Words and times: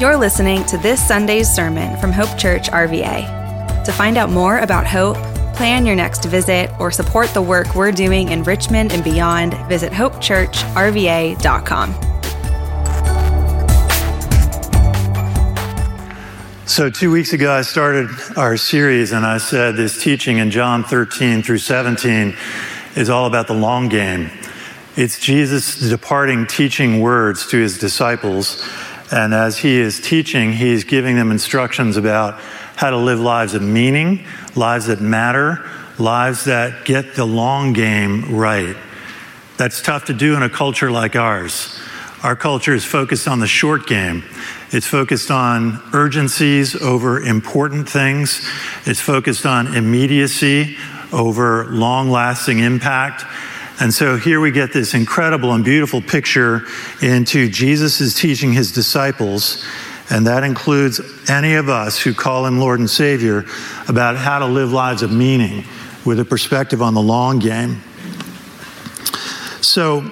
You're 0.00 0.16
listening 0.16 0.64
to 0.64 0.76
this 0.76 1.06
Sunday's 1.06 1.48
sermon 1.48 1.96
from 1.98 2.10
Hope 2.10 2.36
Church 2.36 2.68
RVA. 2.68 3.84
To 3.84 3.92
find 3.92 4.18
out 4.18 4.28
more 4.28 4.58
about 4.58 4.88
Hope, 4.88 5.16
plan 5.54 5.86
your 5.86 5.94
next 5.94 6.24
visit, 6.24 6.68
or 6.80 6.90
support 6.90 7.28
the 7.28 7.40
work 7.40 7.76
we're 7.76 7.92
doing 7.92 8.30
in 8.30 8.42
Richmond 8.42 8.92
and 8.92 9.04
beyond, 9.04 9.54
visit 9.68 9.92
hopechurchrva.com. 9.92 11.94
So, 16.66 16.90
two 16.90 17.12
weeks 17.12 17.32
ago, 17.32 17.52
I 17.52 17.62
started 17.62 18.10
our 18.36 18.56
series, 18.56 19.12
and 19.12 19.24
I 19.24 19.38
said 19.38 19.76
this 19.76 20.02
teaching 20.02 20.38
in 20.38 20.50
John 20.50 20.82
13 20.82 21.44
through 21.44 21.58
17 21.58 22.36
is 22.96 23.08
all 23.08 23.26
about 23.26 23.46
the 23.46 23.54
long 23.54 23.88
game. 23.88 24.28
It's 24.96 25.20
Jesus 25.20 25.78
departing, 25.78 26.48
teaching 26.48 27.00
words 27.00 27.46
to 27.48 27.58
his 27.58 27.78
disciples. 27.78 28.60
And 29.14 29.32
as 29.32 29.56
he 29.58 29.76
is 29.76 30.00
teaching, 30.00 30.52
he's 30.52 30.82
giving 30.82 31.14
them 31.14 31.30
instructions 31.30 31.96
about 31.96 32.40
how 32.74 32.90
to 32.90 32.96
live 32.96 33.20
lives 33.20 33.54
of 33.54 33.62
meaning, 33.62 34.26
lives 34.56 34.86
that 34.86 35.00
matter, 35.00 35.64
lives 36.00 36.46
that 36.46 36.84
get 36.84 37.14
the 37.14 37.24
long 37.24 37.74
game 37.74 38.34
right. 38.34 38.74
That's 39.56 39.80
tough 39.80 40.06
to 40.06 40.14
do 40.14 40.34
in 40.34 40.42
a 40.42 40.50
culture 40.50 40.90
like 40.90 41.14
ours. 41.14 41.78
Our 42.24 42.34
culture 42.34 42.74
is 42.74 42.84
focused 42.84 43.28
on 43.28 43.38
the 43.38 43.46
short 43.46 43.86
game. 43.86 44.24
It's 44.72 44.88
focused 44.88 45.30
on 45.30 45.80
urgencies 45.92 46.74
over 46.74 47.20
important 47.20 47.88
things. 47.88 48.44
It's 48.84 49.00
focused 49.00 49.46
on 49.46 49.76
immediacy 49.76 50.76
over 51.12 51.66
long 51.66 52.10
lasting 52.10 52.58
impact. 52.58 53.22
And 53.80 53.92
so 53.92 54.16
here 54.16 54.40
we 54.40 54.52
get 54.52 54.72
this 54.72 54.94
incredible 54.94 55.52
and 55.52 55.64
beautiful 55.64 56.00
picture 56.00 56.62
into 57.02 57.48
Jesus 57.48 58.00
is 58.00 58.14
teaching 58.14 58.52
his 58.52 58.70
disciples, 58.72 59.64
and 60.10 60.26
that 60.26 60.44
includes 60.44 61.00
any 61.28 61.54
of 61.54 61.68
us 61.68 62.00
who 62.00 62.14
call 62.14 62.46
him 62.46 62.60
Lord 62.60 62.78
and 62.78 62.88
Savior, 62.88 63.44
about 63.88 64.16
how 64.16 64.38
to 64.38 64.46
live 64.46 64.72
lives 64.72 65.02
of 65.02 65.10
meaning 65.10 65.64
with 66.04 66.20
a 66.20 66.24
perspective 66.24 66.82
on 66.82 66.94
the 66.94 67.02
long 67.02 67.40
game. 67.40 67.82
So 69.60 70.08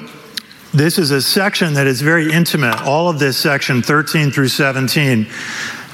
this 0.75 0.99
is 0.99 1.11
a 1.11 1.23
section 1.23 1.75
that 1.75 1.87
is 1.87 2.01
very 2.01 2.33
intimate. 2.33 2.81
All 2.83 3.09
of 3.09 3.19
this 3.19 3.37
section, 3.37 3.83
13 3.83 4.31
through 4.31 4.49
17. 4.49 5.27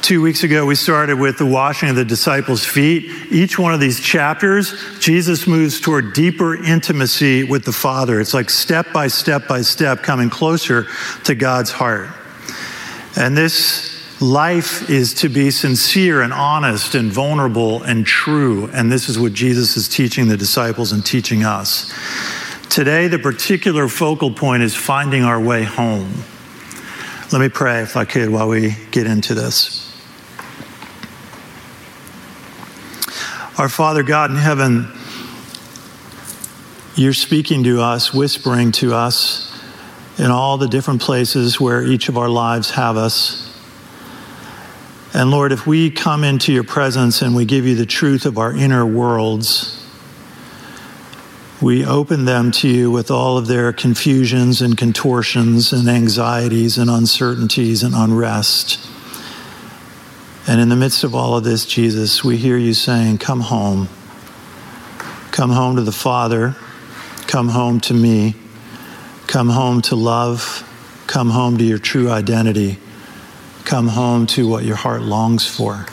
Two 0.03 0.23
weeks 0.23 0.43
ago, 0.43 0.65
we 0.65 0.75
started 0.75 1.19
with 1.19 1.39
the 1.39 1.47
washing 1.47 1.91
of 1.91 1.97
the 1.97 2.05
disciples' 2.05 2.65
feet. 2.65 3.11
Each 3.31 3.59
one 3.59 3.75
of 3.75 3.81
these 3.81 4.01
chapters, 4.01 4.75
Jesus 5.01 5.47
moves 5.47 5.81
toward 5.81 6.15
deeper 6.15 6.55
intimacy 6.55 7.45
with 7.45 7.65
the 7.65 7.73
Father. 7.73 8.21
It's 8.21 8.33
like 8.33 8.49
step 8.49 8.93
by 8.93 9.09
step 9.09 9.49
by 9.49 9.61
step 9.61 10.03
coming 10.03 10.31
closer 10.31 10.87
to 11.25 11.35
God's 11.35 11.71
heart. 11.71 12.09
And 13.17 13.37
this 13.37 14.23
life 14.23 14.89
is 14.89 15.15
to 15.15 15.29
be 15.29 15.51
sincere 15.51 16.23
and 16.23 16.33
honest 16.33 16.95
and 16.95 17.12
vulnerable 17.12 17.83
and 17.83 18.07
true. 18.07 18.71
And 18.73 18.91
this 18.91 19.09
is 19.09 19.19
what 19.19 19.33
Jesus 19.33 19.77
is 19.77 19.89
teaching 19.89 20.29
the 20.29 20.37
disciples 20.37 20.93
and 20.93 21.05
teaching 21.05 21.45
us. 21.45 21.93
Today, 22.71 23.09
the 23.09 23.19
particular 23.19 23.89
focal 23.89 24.31
point 24.31 24.62
is 24.62 24.75
finding 24.75 25.25
our 25.25 25.41
way 25.41 25.65
home. 25.65 26.12
Let 27.33 27.41
me 27.41 27.49
pray, 27.49 27.83
if 27.83 27.97
I 27.97 28.05
could, 28.05 28.31
while 28.31 28.49
we 28.49 28.75
get 28.91 29.07
into 29.07 29.35
this. 29.35 29.88
Our 33.59 33.69
Father 33.69 34.05
God 34.05 34.31
in 34.31 34.37
heaven, 34.37 34.87
you're 36.95 37.12
speaking 37.12 37.65
to 37.65 37.81
us, 37.81 38.15
whispering 38.15 38.70
to 38.73 38.95
us 38.95 39.53
in 40.17 40.31
all 40.31 40.59
the 40.59 40.69
different 40.69 41.03
places 41.03 41.61
where 41.61 41.83
each 41.83 42.09
of 42.09 42.17
our 42.17 42.28
lives 42.28 42.70
have 42.70 42.97
us. 42.97 43.53
And 45.12 45.33
Lord, 45.33 45.50
if 45.50 45.67
we 45.67 45.91
come 45.91 46.23
into 46.23 46.53
your 46.53 46.62
presence 46.62 47.20
and 47.20 47.34
we 47.34 47.45
give 47.45 47.67
you 47.67 47.75
the 47.75 47.84
truth 47.84 48.27
of 48.27 48.39
our 48.39 48.53
inner 48.53 48.87
worlds, 48.87 49.84
we 51.60 51.84
open 51.84 52.27
them 52.27 52.53
to 52.53 52.69
you 52.69 52.93
with 52.93 53.10
all 53.10 53.38
of 53.38 53.49
their 53.49 53.72
confusions 53.72 54.62
and 54.62 54.78
contortions 54.78 55.72
and 55.72 55.88
anxieties 55.88 56.78
and 56.78 56.88
uncertainties 56.88 57.83
and 57.83 57.97
unrest. 57.97 58.88
And 60.48 60.62
in 60.62 60.70
the 60.70 60.76
midst 60.76 61.04
of 61.04 61.14
all 61.14 61.36
of 61.36 61.44
this, 61.44 61.66
Jesus, 61.66 62.25
we 62.25 62.38
hear 62.38 62.56
you 62.56 62.72
saying, 62.72 63.19
Come 63.19 63.41
home. 63.41 63.88
Come 65.31 65.50
home 65.50 65.76
to 65.76 65.82
the 65.82 65.92
Father. 65.92 66.56
Come 67.26 67.50
home 67.50 67.81
to 67.81 67.94
me. 67.94 68.34
Come 69.26 69.50
home 69.50 69.82
to 69.82 69.94
love. 69.94 70.64
Come 71.06 71.28
home 71.28 71.59
to 71.59 71.64
your 71.64 71.78
true 71.78 72.10
identity. 72.10 72.78
Come 73.66 73.88
home 73.88 74.26
to 74.28 74.48
what 74.48 74.64
your 74.64 74.76
heart 74.76 75.03
longs 75.03 75.47
for. 75.47 75.84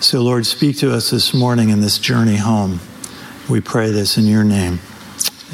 So, 0.00 0.20
Lord, 0.20 0.44
speak 0.44 0.76
to 0.78 0.92
us 0.92 1.10
this 1.10 1.32
morning 1.32 1.70
in 1.70 1.80
this 1.80 1.98
journey 1.98 2.36
home. 2.36 2.80
We 3.48 3.62
pray 3.62 3.90
this 3.90 4.18
in 4.18 4.26
your 4.26 4.44
name. 4.44 4.78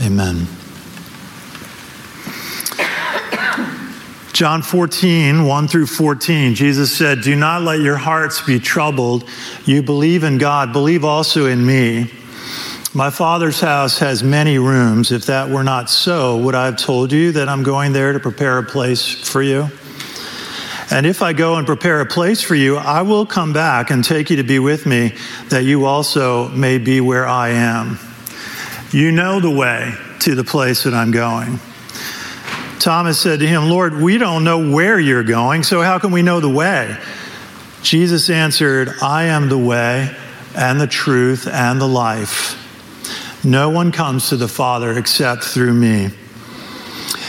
Amen. 0.03 0.49
John 4.35 4.63
14, 4.63 5.47
1 5.47 5.69
through 5.69 5.87
14, 5.87 6.57
Jesus 6.57 6.91
said, 6.91 7.21
Do 7.21 7.37
not 7.37 7.63
let 7.63 7.79
your 7.79 7.97
hearts 7.97 8.43
be 8.43 8.59
troubled. 8.59 9.31
You 9.65 9.81
believe 9.81 10.25
in 10.25 10.39
God, 10.39 10.73
believe 10.73 11.05
also 11.05 11.47
in 11.47 11.65
me. 11.65 12.11
My 12.93 13.11
Father's 13.11 13.61
house 13.61 14.01
has 14.01 14.25
many 14.25 14.59
rooms. 14.59 15.13
If 15.13 15.27
that 15.27 15.51
were 15.51 15.63
not 15.63 15.89
so, 15.89 16.37
would 16.39 16.57
I 16.57 16.65
have 16.65 16.77
told 16.77 17.13
you 17.13 17.31
that 17.31 17.49
I'm 17.49 17.63
going 17.63 17.93
there 17.93 18.13
to 18.13 18.19
prepare 18.19 18.59
a 18.59 18.65
place 18.65 19.07
for 19.07 19.41
you? 19.41 19.69
And 20.91 21.07
if 21.07 21.23
I 21.23 21.33
go 21.33 21.55
and 21.55 21.65
prepare 21.65 22.01
a 22.01 22.07
place 22.07 22.43
for 22.43 22.57
you, 22.57 22.77
I 22.77 23.03
will 23.03 23.27
come 23.27 23.53
back 23.53 23.93
and 23.93 24.03
take 24.03 24.31
you 24.31 24.37
to 24.39 24.43
be 24.43 24.59
with 24.59 24.85
me, 24.85 25.13
that 25.51 25.63
you 25.63 25.87
also 25.87 26.49
may 26.49 26.79
be 26.79 27.01
where 27.01 27.29
I 27.29 27.51
am. 27.51 28.01
You 28.91 29.13
know 29.13 29.39
the 29.39 29.49
way 29.49 29.95
to 30.23 30.35
the 30.35 30.45
place 30.45 30.83
that 30.83 30.93
I'm 30.93 31.13
going. 31.13 31.61
Thomas 32.85 33.19
said 33.19 33.41
to 33.41 33.47
him, 33.47 33.71
Lord, 33.71 33.97
we 33.97 34.19
don't 34.19 34.45
know 34.45 34.71
where 34.71 35.01
you're 35.01 35.23
going, 35.23 35.63
so 35.63 35.81
how 35.81 35.99
can 35.99 36.11
we 36.13 36.21
know 36.21 36.41
the 36.41 36.51
way? 36.51 36.95
Jesus 37.83 38.29
answered, 38.29 38.91
I 39.01 39.25
am 39.25 39.49
the 39.49 39.57
way 39.57 40.15
and 40.55 40.79
the 40.79 40.87
truth 40.87 41.49
and 41.49 41.81
the 41.81 41.89
life. 41.89 42.61
No 43.43 43.71
one 43.71 43.91
comes 43.91 44.29
to 44.29 44.37
the 44.37 44.49
Father 44.49 44.99
except 44.99 45.45
through 45.45 45.73
me. 45.73 46.11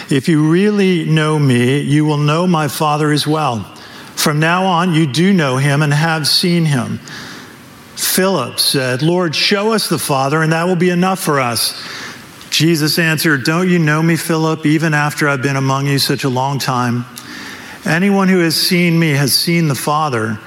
If 0.10 0.28
you 0.28 0.52
really 0.52 1.06
know 1.06 1.40
me, 1.40 1.80
you 1.80 2.04
will 2.04 2.18
know 2.18 2.46
my 2.46 2.68
Father 2.68 3.14
as 3.14 3.26
well. 3.26 3.64
From 4.18 4.42
now 4.42 4.66
on, 4.66 4.94
you 4.94 5.08
do 5.08 5.32
know 5.32 5.56
him 5.56 5.82
and 5.82 5.94
have 5.94 6.28
seen 6.28 6.66
him. 6.66 6.98
Philip 7.96 8.60
said, 8.60 9.02
Lord, 9.02 9.34
show 9.34 9.72
us 9.72 9.88
the 9.88 10.00
Father, 10.00 10.42
and 10.42 10.52
that 10.52 10.66
will 10.68 10.76
be 10.76 10.90
enough 10.90 11.22
for 11.22 11.40
us. 11.40 11.82
Jesus 12.56 12.98
answered, 13.00 13.44
Don't 13.44 13.70
you 13.70 13.80
know 13.80 14.02
me, 14.02 14.16
Philip, 14.16 14.66
even 14.66 14.94
after 14.94 15.28
I've 15.28 15.42
been 15.42 15.58
among 15.58 15.88
you 15.88 16.00
such 16.00 16.24
a 16.24 16.30
long 16.30 16.58
time? 16.58 17.04
Anyone 17.84 18.30
who 18.30 18.40
has 18.40 18.56
seen 18.56 18.98
me 18.98 19.10
has 19.10 19.34
seen 19.34 19.68
the 19.68 19.76
Father. 19.76 20.40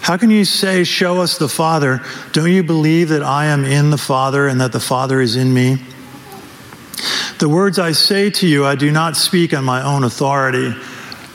How 0.00 0.16
can 0.16 0.30
you 0.30 0.44
say, 0.44 0.84
Show 0.84 1.20
us 1.20 1.36
the 1.36 1.48
Father? 1.48 2.00
Don't 2.30 2.52
you 2.52 2.62
believe 2.62 3.08
that 3.08 3.24
I 3.24 3.46
am 3.46 3.64
in 3.64 3.90
the 3.90 3.98
Father 3.98 4.46
and 4.46 4.60
that 4.60 4.70
the 4.70 4.78
Father 4.78 5.20
is 5.20 5.34
in 5.34 5.52
me? 5.52 5.82
The 7.40 7.48
words 7.48 7.80
I 7.80 7.90
say 7.90 8.30
to 8.30 8.46
you, 8.46 8.64
I 8.64 8.76
do 8.76 8.92
not 8.92 9.16
speak 9.16 9.52
on 9.52 9.64
my 9.64 9.82
own 9.82 10.04
authority. 10.04 10.76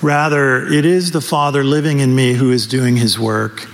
Rather, 0.01 0.65
it 0.65 0.85
is 0.85 1.11
the 1.11 1.19
Father 1.19 1.65
living 1.65 1.99
in 1.99 2.15
me 2.15 2.31
who 2.31 2.49
is 2.51 2.65
doing 2.65 2.95
his 2.95 3.19
work. 3.19 3.67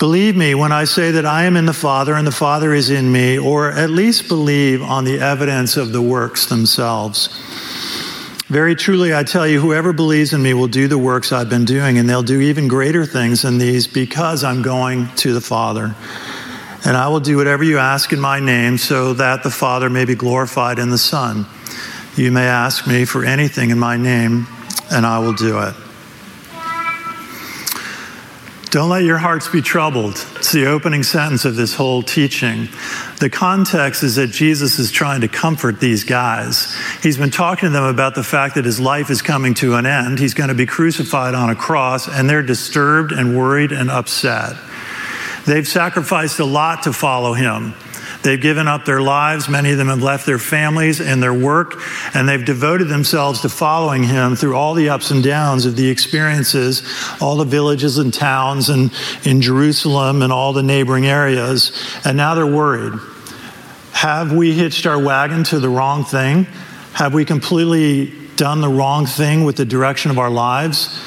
Believe 0.00 0.34
me 0.34 0.54
when 0.54 0.72
I 0.72 0.84
say 0.84 1.10
that 1.10 1.26
I 1.26 1.44
am 1.44 1.58
in 1.58 1.66
the 1.66 1.74
Father 1.74 2.14
and 2.14 2.26
the 2.26 2.32
Father 2.32 2.72
is 2.72 2.88
in 2.88 3.12
me, 3.12 3.38
or 3.38 3.70
at 3.70 3.90
least 3.90 4.28
believe 4.28 4.80
on 4.80 5.04
the 5.04 5.20
evidence 5.20 5.76
of 5.76 5.92
the 5.92 6.00
works 6.00 6.46
themselves. 6.46 7.28
Very 8.48 8.74
truly, 8.74 9.14
I 9.14 9.24
tell 9.24 9.46
you, 9.46 9.60
whoever 9.60 9.92
believes 9.92 10.32
in 10.32 10.42
me 10.42 10.54
will 10.54 10.68
do 10.68 10.88
the 10.88 10.96
works 10.96 11.32
I've 11.32 11.50
been 11.50 11.66
doing, 11.66 11.98
and 11.98 12.08
they'll 12.08 12.22
do 12.22 12.40
even 12.40 12.66
greater 12.66 13.04
things 13.04 13.42
than 13.42 13.58
these 13.58 13.86
because 13.86 14.42
I'm 14.42 14.62
going 14.62 15.06
to 15.16 15.34
the 15.34 15.40
Father. 15.42 15.94
And 16.86 16.96
I 16.96 17.08
will 17.08 17.20
do 17.20 17.36
whatever 17.36 17.62
you 17.62 17.76
ask 17.76 18.10
in 18.10 18.20
my 18.20 18.40
name 18.40 18.78
so 18.78 19.12
that 19.12 19.42
the 19.42 19.50
Father 19.50 19.90
may 19.90 20.06
be 20.06 20.14
glorified 20.14 20.78
in 20.78 20.88
the 20.88 20.96
Son. 20.96 21.44
You 22.16 22.32
may 22.32 22.46
ask 22.46 22.86
me 22.86 23.04
for 23.04 23.22
anything 23.22 23.68
in 23.68 23.78
my 23.78 23.98
name, 23.98 24.46
and 24.90 25.04
I 25.04 25.18
will 25.18 25.34
do 25.34 25.58
it. 25.58 25.74
Don't 28.70 28.88
let 28.88 29.02
your 29.02 29.18
hearts 29.18 29.48
be 29.48 29.62
troubled. 29.62 30.24
It's 30.36 30.52
the 30.52 30.66
opening 30.66 31.02
sentence 31.02 31.44
of 31.44 31.56
this 31.56 31.74
whole 31.74 32.04
teaching. 32.04 32.68
The 33.18 33.28
context 33.28 34.04
is 34.04 34.14
that 34.14 34.28
Jesus 34.28 34.78
is 34.78 34.92
trying 34.92 35.22
to 35.22 35.28
comfort 35.28 35.80
these 35.80 36.04
guys. 36.04 36.72
He's 37.02 37.18
been 37.18 37.32
talking 37.32 37.68
to 37.68 37.72
them 37.72 37.82
about 37.82 38.14
the 38.14 38.22
fact 38.22 38.54
that 38.54 38.64
his 38.64 38.78
life 38.78 39.10
is 39.10 39.22
coming 39.22 39.54
to 39.54 39.74
an 39.74 39.86
end. 39.86 40.20
He's 40.20 40.34
going 40.34 40.50
to 40.50 40.54
be 40.54 40.66
crucified 40.66 41.34
on 41.34 41.50
a 41.50 41.56
cross, 41.56 42.08
and 42.08 42.30
they're 42.30 42.44
disturbed 42.44 43.10
and 43.10 43.36
worried 43.36 43.72
and 43.72 43.90
upset. 43.90 44.54
They've 45.46 45.66
sacrificed 45.66 46.38
a 46.38 46.44
lot 46.44 46.84
to 46.84 46.92
follow 46.92 47.32
him. 47.32 47.74
They've 48.22 48.40
given 48.40 48.68
up 48.68 48.84
their 48.84 49.00
lives. 49.00 49.48
Many 49.48 49.72
of 49.72 49.78
them 49.78 49.88
have 49.88 50.02
left 50.02 50.26
their 50.26 50.38
families 50.38 51.00
and 51.00 51.22
their 51.22 51.32
work, 51.32 51.80
and 52.14 52.28
they've 52.28 52.44
devoted 52.44 52.88
themselves 52.88 53.40
to 53.40 53.48
following 53.48 54.02
him 54.02 54.36
through 54.36 54.54
all 54.56 54.74
the 54.74 54.90
ups 54.90 55.10
and 55.10 55.24
downs 55.24 55.64
of 55.64 55.76
the 55.76 55.88
experiences, 55.88 56.82
all 57.20 57.36
the 57.36 57.44
villages 57.44 57.96
and 57.98 58.12
towns 58.12 58.68
and 58.68 58.92
in 59.24 59.40
Jerusalem 59.40 60.20
and 60.20 60.32
all 60.32 60.52
the 60.52 60.62
neighboring 60.62 61.06
areas. 61.06 61.72
And 62.04 62.16
now 62.16 62.34
they're 62.34 62.46
worried. 62.46 62.98
Have 63.92 64.32
we 64.32 64.52
hitched 64.52 64.86
our 64.86 64.98
wagon 64.98 65.44
to 65.44 65.58
the 65.58 65.68
wrong 65.68 66.04
thing? 66.04 66.44
Have 66.92 67.14
we 67.14 67.24
completely 67.24 68.12
done 68.36 68.60
the 68.60 68.68
wrong 68.68 69.06
thing 69.06 69.44
with 69.44 69.56
the 69.56 69.64
direction 69.64 70.10
of 70.10 70.18
our 70.18 70.30
lives? 70.30 71.00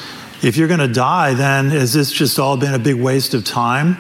If 0.44 0.58
you're 0.58 0.68
going 0.68 0.80
to 0.80 0.88
die, 0.88 1.36
then 1.36 1.70
has 1.70 1.94
this 1.94 2.12
just 2.12 2.38
all 2.38 2.58
been 2.58 2.74
a 2.74 2.80
big 2.80 2.96
waste 2.96 3.34
of 3.34 3.46
time? 3.46 3.98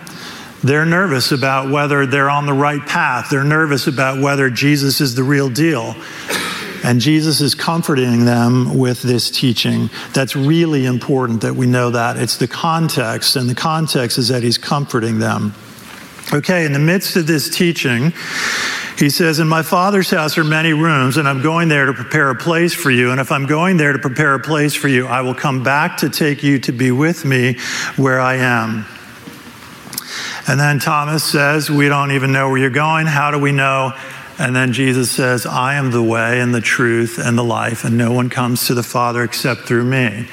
They're 0.64 0.86
nervous 0.86 1.32
about 1.34 1.70
whether 1.70 2.06
they're 2.06 2.30
on 2.30 2.46
the 2.46 2.54
right 2.54 2.86
path. 2.86 3.28
They're 3.30 3.44
nervous 3.44 3.88
about 3.88 4.22
whether 4.22 4.50
Jesus 4.50 5.02
is 5.02 5.14
the 5.14 5.24
real 5.24 5.50
deal. 5.50 5.96
And 6.86 7.00
Jesus 7.00 7.42
is 7.42 7.54
comforting 7.54 8.26
them 8.26 8.78
with 8.78 9.02
this 9.02 9.30
teaching. 9.30 9.90
That's 10.14 10.36
really 10.36 10.86
important 10.86 11.42
that 11.42 11.56
we 11.56 11.66
know 11.66 11.92
that. 11.92 12.18
It's 12.18 12.38
the 12.38 12.48
context, 12.48 13.36
and 13.36 13.50
the 13.50 13.56
context 13.56 14.18
is 14.18 14.30
that 14.30 14.44
he's 14.44 14.58
comforting 14.58 15.20
them. 15.20 15.54
Okay, 16.34 16.66
in 16.66 16.74
the 16.74 16.80
midst 16.80 17.16
of 17.16 17.28
this 17.28 17.50
teaching, 17.50 18.12
he 18.98 19.10
says, 19.10 19.40
In 19.40 19.48
my 19.48 19.62
Father's 19.62 20.10
house 20.10 20.38
are 20.38 20.44
many 20.44 20.74
rooms, 20.74 21.18
and 21.18 21.28
I'm 21.28 21.42
going 21.42 21.68
there 21.68 21.86
to 21.86 21.94
prepare 21.94 22.30
a 22.30 22.36
place 22.36 22.74
for 22.74 22.92
you. 22.92 23.12
And 23.12 23.20
if 23.20 23.32
I'm 23.32 23.46
going 23.46 23.78
there 23.78 23.94
to 23.94 24.00
prepare 24.00 24.34
a 24.34 24.40
place 24.40 24.74
for 24.74 24.88
you, 24.88 25.08
I 25.08 25.22
will 25.22 25.36
come 25.36 25.64
back 25.64 25.98
to 25.98 26.10
take 26.10 26.44
you 26.44 26.60
to 26.60 26.72
be 26.72 26.92
with 26.92 27.26
me 27.26 27.58
where 27.98 28.20
I 28.20 28.36
am. 28.36 28.86
And 30.48 30.60
then 30.60 30.80
Thomas 30.80 31.24
says, 31.24 31.70
We 31.70 31.88
don't 31.88 32.12
even 32.12 32.32
know 32.32 32.50
where 32.50 32.58
you're 32.58 32.70
going. 32.70 33.06
How 33.08 33.32
do 33.32 33.40
we 33.40 33.52
know? 33.52 33.94
And 34.40 34.56
then 34.56 34.74
Jesus 34.74 35.12
says, 35.12 35.46
I 35.46 35.76
am 35.76 35.92
the 35.92 36.02
way 36.02 36.40
and 36.40 36.54
the 36.54 36.62
truth 36.62 37.20
and 37.20 37.38
the 37.38 37.44
life, 37.44 37.84
and 37.84 37.98
no 37.98 38.12
one 38.12 38.30
comes 38.30 38.68
to 38.68 38.74
the 38.74 38.84
Father 38.84 39.24
except 39.24 39.62
through 39.62 39.86
me. 39.86 40.28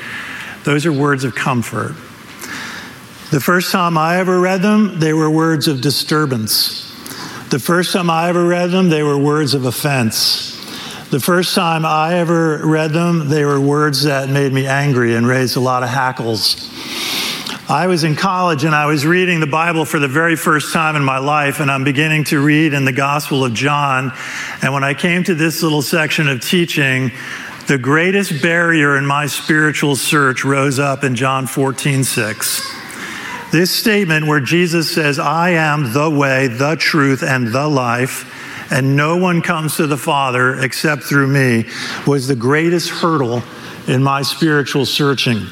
Those 0.64 0.86
are 0.86 0.92
words 0.92 1.22
of 1.24 1.34
comfort. 1.34 1.94
The 3.30 3.40
first 3.40 3.70
time 3.70 3.96
I 3.96 4.18
ever 4.18 4.40
read 4.40 4.62
them, 4.62 4.98
they 4.98 5.12
were 5.12 5.30
words 5.30 5.68
of 5.68 5.80
disturbance. 5.80 6.90
The 7.50 7.58
first 7.58 7.92
time 7.92 8.10
I 8.10 8.28
ever 8.28 8.46
read 8.46 8.70
them, 8.70 8.88
they 8.88 9.02
were 9.02 9.18
words 9.18 9.54
of 9.54 9.66
offense. 9.66 10.56
The 11.10 11.20
first 11.20 11.54
time 11.54 11.84
I 11.84 12.14
ever 12.14 12.64
read 12.64 12.92
them, 12.92 13.28
they 13.28 13.44
were 13.44 13.60
words 13.60 14.04
that 14.04 14.28
made 14.28 14.52
me 14.52 14.66
angry 14.66 15.14
and 15.14 15.26
raised 15.26 15.56
a 15.56 15.60
lot 15.60 15.82
of 15.82 15.88
hackles. 15.88 16.70
I 17.70 17.86
was 17.86 18.02
in 18.02 18.16
college 18.16 18.64
and 18.64 18.74
I 18.74 18.86
was 18.86 19.06
reading 19.06 19.38
the 19.38 19.46
Bible 19.46 19.84
for 19.84 20.00
the 20.00 20.08
very 20.08 20.34
first 20.34 20.72
time 20.72 20.96
in 20.96 21.04
my 21.04 21.18
life, 21.18 21.60
and 21.60 21.70
I'm 21.70 21.84
beginning 21.84 22.24
to 22.24 22.40
read 22.40 22.74
in 22.74 22.84
the 22.84 22.90
Gospel 22.90 23.44
of 23.44 23.54
John. 23.54 24.10
And 24.60 24.74
when 24.74 24.82
I 24.82 24.92
came 24.92 25.22
to 25.22 25.36
this 25.36 25.62
little 25.62 25.80
section 25.80 26.26
of 26.26 26.40
teaching, 26.40 27.12
the 27.68 27.78
greatest 27.78 28.42
barrier 28.42 28.96
in 28.96 29.06
my 29.06 29.26
spiritual 29.26 29.94
search 29.94 30.44
rose 30.44 30.80
up 30.80 31.04
in 31.04 31.14
John 31.14 31.46
14, 31.46 32.02
6. 32.02 32.76
This 33.52 33.70
statement 33.70 34.26
where 34.26 34.40
Jesus 34.40 34.92
says, 34.92 35.20
I 35.20 35.50
am 35.50 35.92
the 35.92 36.10
way, 36.10 36.48
the 36.48 36.74
truth, 36.74 37.22
and 37.22 37.52
the 37.52 37.68
life, 37.68 38.72
and 38.72 38.96
no 38.96 39.16
one 39.16 39.42
comes 39.42 39.76
to 39.76 39.86
the 39.86 39.96
Father 39.96 40.58
except 40.58 41.04
through 41.04 41.28
me, 41.28 41.66
was 42.04 42.26
the 42.26 42.34
greatest 42.34 42.90
hurdle 42.90 43.44
in 43.86 44.02
my 44.02 44.22
spiritual 44.22 44.86
searching. 44.86 45.46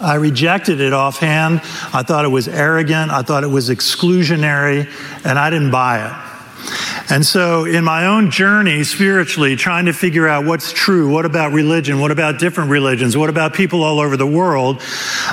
I 0.00 0.14
rejected 0.14 0.80
it 0.80 0.92
offhand. 0.92 1.60
I 1.92 2.02
thought 2.02 2.24
it 2.24 2.28
was 2.28 2.48
arrogant. 2.48 3.10
I 3.10 3.22
thought 3.22 3.44
it 3.44 3.48
was 3.48 3.68
exclusionary, 3.68 4.88
and 5.24 5.38
I 5.38 5.50
didn't 5.50 5.70
buy 5.70 6.06
it. 6.06 6.97
And 7.10 7.24
so, 7.24 7.64
in 7.64 7.84
my 7.84 8.06
own 8.06 8.30
journey 8.30 8.84
spiritually, 8.84 9.56
trying 9.56 9.86
to 9.86 9.94
figure 9.94 10.28
out 10.28 10.44
what's 10.44 10.72
true, 10.72 11.10
what 11.10 11.24
about 11.24 11.52
religion, 11.52 12.00
what 12.00 12.10
about 12.10 12.38
different 12.38 12.70
religions, 12.70 13.16
what 13.16 13.30
about 13.30 13.54
people 13.54 13.82
all 13.82 13.98
over 13.98 14.18
the 14.18 14.26
world, 14.26 14.82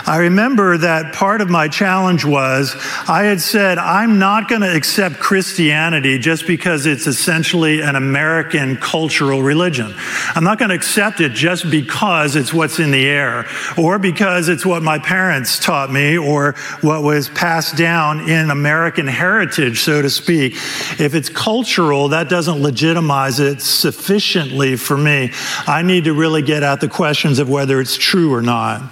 I 0.08 0.20
remember 0.20 0.78
that 0.78 1.14
part 1.14 1.42
of 1.42 1.50
my 1.50 1.68
challenge 1.68 2.24
was 2.24 2.76
I 3.10 3.24
had 3.24 3.42
said, 3.42 3.78
I'm 3.78 4.20
not 4.20 4.48
going 4.48 4.62
to 4.62 4.74
accept 4.74 5.20
Christianity 5.20 6.18
just 6.18 6.48
because 6.48 6.86
it's 6.86 7.08
essentially 7.08 7.82
an 7.82 7.98
American 7.98 8.78
cultural 8.78 9.44
religion. 9.44 9.94
I'm 10.34 10.46
not 10.46 10.60
going 10.60 10.70
to 10.70 10.76
accept 10.76 11.20
it 11.20 11.34
just 11.34 11.70
because 11.70 12.38
it's 12.38 12.54
what's 12.54 12.80
in 12.80 12.92
the 12.92 13.06
air 13.06 13.48
or 13.78 14.00
because 14.00 14.48
it's 14.48 14.66
what 14.66 14.82
my 14.82 14.98
parents 14.98 15.60
taught 15.60 15.92
me 15.92 16.18
or 16.18 16.54
what 16.80 17.04
was 17.04 17.28
passed 17.30 17.76
down 17.76 18.30
in 18.30 18.50
American 18.50 19.08
heritage, 19.08 19.82
so 19.82 20.02
to 20.02 20.10
speak. 20.10 20.54
If 21.00 21.16
it's 21.16 21.28
cultural, 21.28 21.65
cultural, 21.66 22.10
that 22.10 22.30
doesn't 22.30 22.62
legitimize 22.62 23.40
it 23.40 23.60
sufficiently 23.60 24.76
for 24.76 24.96
me. 24.96 25.32
I 25.66 25.82
need 25.82 26.04
to 26.04 26.14
really 26.14 26.44
get 26.44 26.62
at 26.62 26.80
the 26.80 26.88
questions 26.88 27.40
of 27.40 27.50
whether 27.50 27.82
it's 27.82 27.98
true 27.98 28.32
or 28.32 28.44
not. 28.44 28.84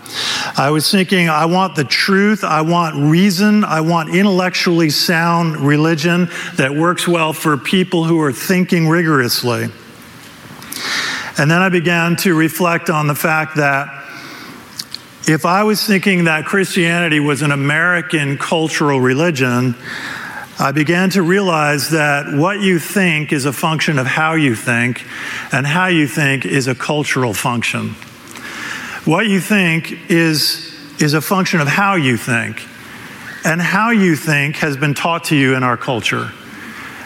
I 0.57 0.71
was 0.71 0.89
thinking, 0.89 1.29
I 1.29 1.45
want 1.45 1.75
the 1.75 1.83
truth, 1.83 2.43
I 2.43 2.61
want 2.61 2.95
reason, 3.11 3.63
I 3.63 3.81
want 3.81 4.09
intellectually 4.09 4.89
sound 4.89 5.57
religion 5.57 6.29
that 6.55 6.73
works 6.73 7.07
well 7.07 7.31
for 7.31 7.57
people 7.57 8.05
who 8.05 8.19
are 8.21 8.33
thinking 8.33 8.87
rigorously. 8.87 9.65
And 11.37 11.51
then 11.51 11.61
I 11.61 11.69
began 11.69 12.15
to 12.17 12.33
reflect 12.33 12.89
on 12.89 13.05
the 13.05 13.15
fact 13.15 13.57
that 13.57 14.03
if 15.27 15.45
I 15.45 15.63
was 15.63 15.85
thinking 15.85 16.23
that 16.23 16.45
Christianity 16.45 17.19
was 17.19 17.43
an 17.43 17.51
American 17.51 18.39
cultural 18.39 18.99
religion, 18.99 19.75
I 20.59 20.71
began 20.71 21.09
to 21.11 21.23
realize 21.23 21.89
that 21.89 22.31
what 22.31 22.61
you 22.61 22.77
think 22.77 23.33
is 23.33 23.45
a 23.45 23.53
function 23.53 23.97
of 23.97 24.05
how 24.05 24.33
you 24.33 24.55
think, 24.55 25.03
and 25.51 25.65
how 25.65 25.87
you 25.87 26.07
think 26.07 26.45
is 26.45 26.67
a 26.67 26.75
cultural 26.75 27.33
function. 27.33 27.95
What 29.05 29.25
you 29.27 29.39
think 29.39 30.11
is, 30.11 30.73
is 31.01 31.15
a 31.15 31.21
function 31.21 31.59
of 31.59 31.67
how 31.67 31.95
you 31.95 32.17
think, 32.17 32.61
and 33.43 33.59
how 33.59 33.89
you 33.89 34.15
think 34.15 34.57
has 34.57 34.77
been 34.77 34.93
taught 34.93 35.25
to 35.25 35.35
you 35.35 35.55
in 35.55 35.63
our 35.63 35.75
culture. 35.75 36.31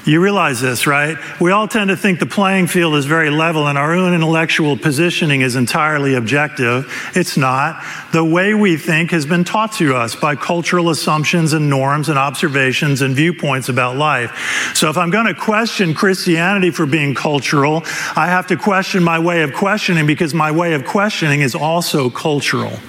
You 0.08 0.22
realize 0.22 0.62
this, 0.62 0.88
right? 0.88 1.18
We 1.42 1.52
all 1.52 1.68
tend 1.68 1.90
to 1.90 1.98
think 1.98 2.20
the 2.20 2.26
playing 2.26 2.68
field 2.68 2.96
is 2.96 3.04
very 3.04 3.30
level 3.30 3.68
and 3.68 3.78
our 3.78 3.94
own 3.94 4.14
intellectual 4.14 4.78
positioning 4.78 5.42
is 5.42 5.58
entirely 5.58 6.14
objective. 6.16 6.90
It's 7.14 7.36
not. 7.36 7.84
The 8.14 8.24
way 8.24 8.54
we 8.54 8.78
think 8.78 9.12
has 9.12 9.26
been 9.26 9.44
taught 9.44 9.74
to 9.74 9.98
us 9.98 10.16
by 10.16 10.38
cultural 10.38 10.92
assumptions 10.92 11.52
and 11.52 11.70
norms 11.70 12.08
and 12.08 12.18
observations 12.18 13.02
and 13.02 13.18
viewpoints 13.18 13.68
about 13.68 13.98
life. 13.98 14.72
So 14.74 14.90
if 14.90 14.98
I'm 14.98 15.10
going 15.10 15.26
to 15.26 15.34
question 15.34 15.94
Christianity 15.94 16.72
for 16.72 16.86
being 16.86 17.14
cultural, 17.14 17.84
I 18.16 18.28
have 18.28 18.48
to 18.48 18.56
question 18.56 19.04
my 19.04 19.20
way 19.20 19.42
of 19.42 19.54
questioning 19.54 20.08
because 20.08 20.34
my 20.34 20.52
way 20.52 20.72
of 20.72 20.86
questioning 20.86 21.42
is 21.42 21.54
also 21.54 22.10
cultural. 22.10 22.80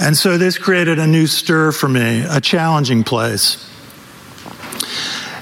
And 0.00 0.16
so 0.16 0.36
this 0.36 0.58
created 0.58 0.98
a 0.98 1.06
new 1.06 1.28
stir 1.28 1.70
for 1.70 1.88
me, 1.88 2.24
a 2.28 2.40
challenging 2.40 3.04
place. 3.04 3.68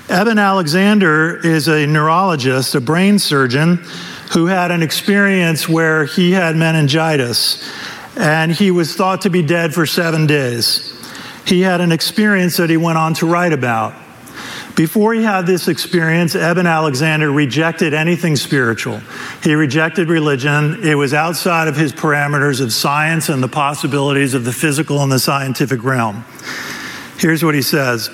Eben 0.08 0.38
Alexander 0.38 1.36
is 1.36 1.68
a 1.68 1.86
neurologist, 1.86 2.74
a 2.74 2.80
brain 2.80 3.18
surgeon, 3.18 3.76
who 4.32 4.46
had 4.46 4.70
an 4.70 4.82
experience 4.82 5.68
where 5.68 6.06
he 6.06 6.32
had 6.32 6.56
meningitis 6.56 7.62
and 8.16 8.50
he 8.50 8.70
was 8.70 8.94
thought 8.94 9.22
to 9.22 9.30
be 9.30 9.42
dead 9.42 9.72
for 9.72 9.86
seven 9.86 10.26
days. 10.26 10.94
He 11.46 11.60
had 11.60 11.80
an 11.80 11.92
experience 11.92 12.56
that 12.56 12.68
he 12.68 12.76
went 12.76 12.98
on 12.98 13.14
to 13.14 13.26
write 13.26 13.52
about. 13.52 13.94
Before 14.74 15.12
he 15.12 15.22
had 15.22 15.46
this 15.46 15.68
experience, 15.68 16.34
Eben 16.34 16.66
Alexander 16.66 17.30
rejected 17.30 17.94
anything 17.94 18.36
spiritual. 18.36 19.00
He 19.42 19.54
rejected 19.54 20.08
religion. 20.08 20.84
It 20.84 20.94
was 20.94 21.14
outside 21.14 21.68
of 21.68 21.76
his 21.76 21.92
parameters 21.92 22.60
of 22.60 22.72
science 22.72 23.28
and 23.28 23.42
the 23.42 23.48
possibilities 23.48 24.34
of 24.34 24.44
the 24.44 24.52
physical 24.52 25.02
and 25.02 25.10
the 25.10 25.18
scientific 25.18 25.82
realm. 25.84 26.24
Here's 27.18 27.44
what 27.44 27.54
he 27.54 27.62
says 27.62 28.08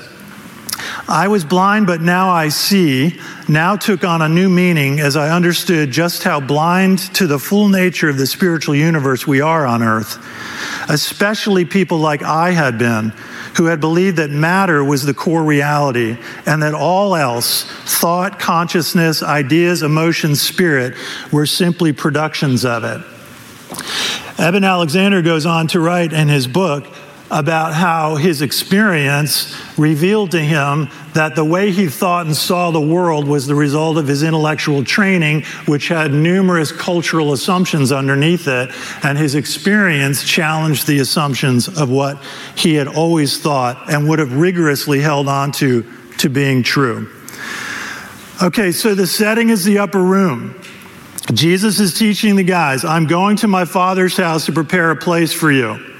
I 1.09 1.29
was 1.29 1.45
blind, 1.45 1.87
but 1.87 2.01
now 2.01 2.31
I 2.31 2.49
see, 2.49 3.21
now 3.47 3.77
took 3.77 4.05
on 4.05 4.23
a 4.23 4.29
new 4.29 4.49
meaning 4.49 5.01
as 5.01 5.17
I 5.17 5.31
understood 5.31 5.91
just 5.91 6.23
how 6.23 6.41
blind 6.41 6.99
to 7.15 7.27
the 7.27 7.39
full 7.39 7.69
nature 7.69 8.09
of 8.09 8.17
the 8.17 8.27
spiritual 8.27 8.75
universe 8.75 9.27
we 9.27 9.43
are 9.43 9.67
on 9.67 9.83
earth, 9.83 10.19
especially 10.89 11.67
people 11.67 11.99
like 11.99 12.23
I 12.23 12.53
had 12.53 12.79
been, 12.79 13.11
who 13.59 13.67
had 13.67 13.81
believed 13.81 14.17
that 14.17 14.31
matter 14.31 14.83
was 14.83 15.05
the 15.05 15.13
core 15.13 15.45
reality 15.45 16.17
and 16.47 16.63
that 16.63 16.75
all 16.75 17.15
else, 17.15 17.65
thought, 17.85 18.39
consciousness, 18.39 19.23
ideas, 19.23 19.83
emotions, 19.83 20.41
spirit, 20.41 20.95
were 21.31 21.45
simply 21.45 21.93
productions 21.93 22.65
of 22.65 22.83
it. 22.83 23.03
Eben 24.39 24.65
Alexander 24.65 25.21
goes 25.21 25.45
on 25.45 25.69
to 25.69 25.81
write 25.81 26.15
in 26.15 26.29
his 26.29 26.47
book 26.47 26.87
about 27.31 27.75
how 27.75 28.17
his 28.17 28.43
experience 28.43 29.57
revealed 29.79 30.31
to 30.33 30.41
him 30.41 30.89
that 31.15 31.35
the 31.35 31.45
way 31.45 31.71
he 31.71 31.89
thought 31.89 32.27
and 32.27 32.37
saw 32.37 32.71
the 32.71 32.81
world 32.81 33.27
was 33.27 33.47
the 33.47 33.55
result 33.55 33.97
of 33.97 34.07
his 34.07 34.23
intellectual 34.23 34.85
training, 34.85 35.43
which 35.67 35.89
had 35.89 36.13
numerous 36.13 36.71
cultural 36.71 37.33
assumptions 37.33 37.93
underneath 37.93 38.47
it. 38.47 38.71
And 39.03 39.17
his 39.17 39.35
experience 39.35 40.23
challenged 40.23 40.87
the 40.87 40.99
assumptions 40.99 41.67
of 41.69 41.91
what 41.91 42.23
he 42.57 42.75
had 42.75 42.89
always 42.89 43.39
thought 43.39 43.91
and 43.91 44.09
would 44.09 44.19
have 44.19 44.37
rigorously 44.37 45.01
held 45.01 45.29
on 45.29 45.53
to 45.53 45.85
to 46.19 46.29
being 46.29 46.63
true. 46.63 47.11
Okay, 48.43 48.73
so 48.73 48.95
the 48.95 49.07
setting 49.07 49.51
is 49.51 49.65
the 49.65 49.79
upper 49.79 50.03
room. 50.03 50.61
Jesus 51.33 51.81
is 51.81 51.99
teaching 51.99 52.37
the 52.37 52.43
guys, 52.43 52.85
I'm 52.85 53.07
going 53.07 53.37
to 53.39 53.49
my 53.49 53.65
father's 53.65 54.17
house 54.17 54.47
to 54.47 54.53
prepare 54.53 54.91
a 54.91 54.97
place 54.97 55.33
for 55.33 55.51
you. 55.51 55.94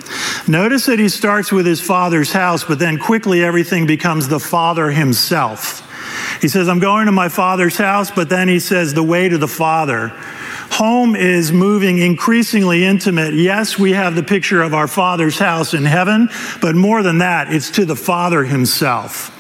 Notice 0.47 0.87
that 0.87 0.99
he 0.99 1.09
starts 1.09 1.51
with 1.51 1.67
his 1.67 1.81
father's 1.81 2.33
house, 2.33 2.65
but 2.65 2.79
then 2.79 2.99
quickly 2.99 3.43
everything 3.43 3.87
becomes 3.87 4.29
the 4.29 4.41
father 4.41 4.91
himself. 4.91 5.81
He 6.41 6.49
says, 6.49 6.69
I'm 6.69 6.81
going 6.81 7.07
to 7.07 7.13
my 7.13 7.29
father's 7.29 7.77
house, 7.77 8.11
but 8.11 8.29
then 8.29 8.49
he 8.49 8.59
says, 8.59 8.93
the 8.93 9.03
way 9.03 9.29
to 9.29 9.39
the 9.39 9.49
father. 9.49 10.09
Home 10.73 11.15
is 11.17 11.53
moving 11.53 11.99
increasingly 11.99 12.85
intimate. 12.85 13.35
Yes, 13.35 13.79
we 13.79 13.93
have 13.93 14.15
the 14.15 14.23
picture 14.23 14.63
of 14.63 14.75
our 14.75 14.89
father's 14.89 15.39
house 15.39 15.73
in 15.73 15.85
heaven, 15.85 16.29
but 16.61 16.75
more 16.75 17.03
than 17.03 17.19
that, 17.19 17.53
it's 17.53 17.71
to 17.73 17.85
the 17.85 17.97
father 17.97 18.45
himself. 18.45 19.34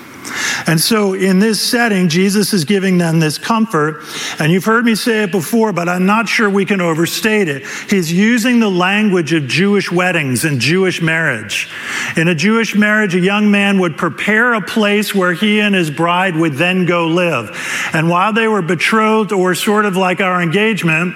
And 0.66 0.81
so 0.81 1.14
in 1.14 1.38
this 1.38 1.61
setting, 1.61 2.09
Jesus 2.09 2.52
is 2.52 2.64
giving 2.64 2.99
them 2.99 3.21
this 3.21 3.38
comfort. 3.38 4.02
And 4.38 4.50
you've 4.52 4.64
heard 4.64 4.85
me 4.85 4.95
say 4.95 5.25
it 5.25 5.33
before, 5.33 5.73
but 5.73 5.88
I'm 5.88 6.07
not 6.07 6.28
sure 6.28 6.49
we 6.49 6.64
can 6.64 6.81
overstate 6.81 7.49
it. 7.49 7.66
He's 7.90 8.12
using 8.12 8.61
the 8.61 8.71
language 8.71 9.33
of 9.33 9.47
Jewish 9.47 9.90
weddings 9.90 10.45
and 10.45 10.61
Jewish 10.61 11.02
marriage. 11.02 11.71
In 12.16 12.28
a 12.28 12.35
Jewish 12.35 12.75
marriage, 12.75 13.14
a 13.14 13.21
young 13.21 13.50
man 13.50 13.78
would 13.81 13.97
prepare 13.97 14.54
a 14.54 14.62
place 14.62 15.14
where 15.14 15.33
he 15.33 15.61
and 15.61 15.75
his 15.75 15.90
bride 15.90 16.37
would 16.37 16.54
then 16.54 16.87
go 16.87 17.07
live. 17.07 17.50
And 17.93 18.09
while 18.09 18.33
they 18.33 18.49
were 18.49 18.62
betrothed 18.62 19.33
or 19.33 19.54
sort 19.54 19.85
of 19.85 19.97
like 19.97 20.21
our 20.21 20.43
engagement, 20.43 21.14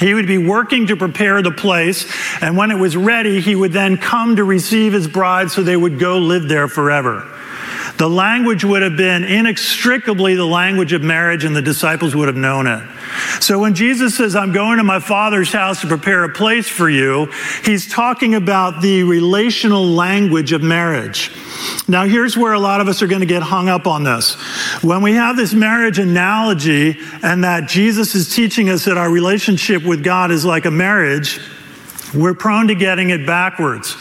he 0.00 0.12
would 0.12 0.26
be 0.26 0.38
working 0.38 0.88
to 0.88 0.96
prepare 0.96 1.40
the 1.40 1.52
place, 1.52 2.10
and 2.42 2.56
when 2.56 2.72
it 2.72 2.78
was 2.78 2.96
ready, 2.96 3.40
he 3.40 3.54
would 3.54 3.72
then 3.72 3.96
come 3.96 4.36
to 4.36 4.44
receive 4.44 4.92
his 4.92 5.06
bride 5.06 5.52
so 5.52 5.62
they 5.62 5.76
would 5.76 6.00
go 6.00 6.18
live 6.18 6.48
there 6.48 6.66
forever. 6.66 7.30
The 7.96 8.08
language 8.08 8.64
would 8.64 8.82
have 8.82 8.96
been 8.96 9.22
inextricably 9.22 10.34
the 10.34 10.44
language 10.44 10.92
of 10.92 11.02
marriage, 11.02 11.44
and 11.44 11.54
the 11.54 11.62
disciples 11.62 12.16
would 12.16 12.26
have 12.26 12.36
known 12.36 12.66
it. 12.66 12.82
So 13.40 13.60
when 13.60 13.74
Jesus 13.74 14.16
says, 14.16 14.34
I'm 14.34 14.52
going 14.52 14.78
to 14.78 14.84
my 14.84 14.98
Father's 14.98 15.52
house 15.52 15.80
to 15.82 15.86
prepare 15.86 16.24
a 16.24 16.28
place 16.28 16.68
for 16.68 16.90
you, 16.90 17.26
he's 17.62 17.88
talking 17.88 18.34
about 18.34 18.82
the 18.82 19.04
relational 19.04 19.86
language 19.86 20.50
of 20.52 20.62
marriage. 20.62 21.30
Now, 21.86 22.04
here's 22.04 22.36
where 22.36 22.52
a 22.52 22.58
lot 22.58 22.80
of 22.80 22.88
us 22.88 23.00
are 23.00 23.06
going 23.06 23.20
to 23.20 23.26
get 23.26 23.42
hung 23.42 23.68
up 23.68 23.86
on 23.86 24.02
this. 24.02 24.34
When 24.82 25.00
we 25.00 25.12
have 25.12 25.36
this 25.36 25.54
marriage 25.54 26.00
analogy, 26.00 26.96
and 27.22 27.44
that 27.44 27.68
Jesus 27.68 28.16
is 28.16 28.34
teaching 28.34 28.70
us 28.70 28.86
that 28.86 28.98
our 28.98 29.10
relationship 29.10 29.84
with 29.84 30.02
God 30.02 30.32
is 30.32 30.44
like 30.44 30.64
a 30.64 30.70
marriage, 30.70 31.40
we're 32.14 32.34
prone 32.34 32.68
to 32.68 32.74
getting 32.74 33.10
it 33.10 33.26
backwards. 33.26 33.96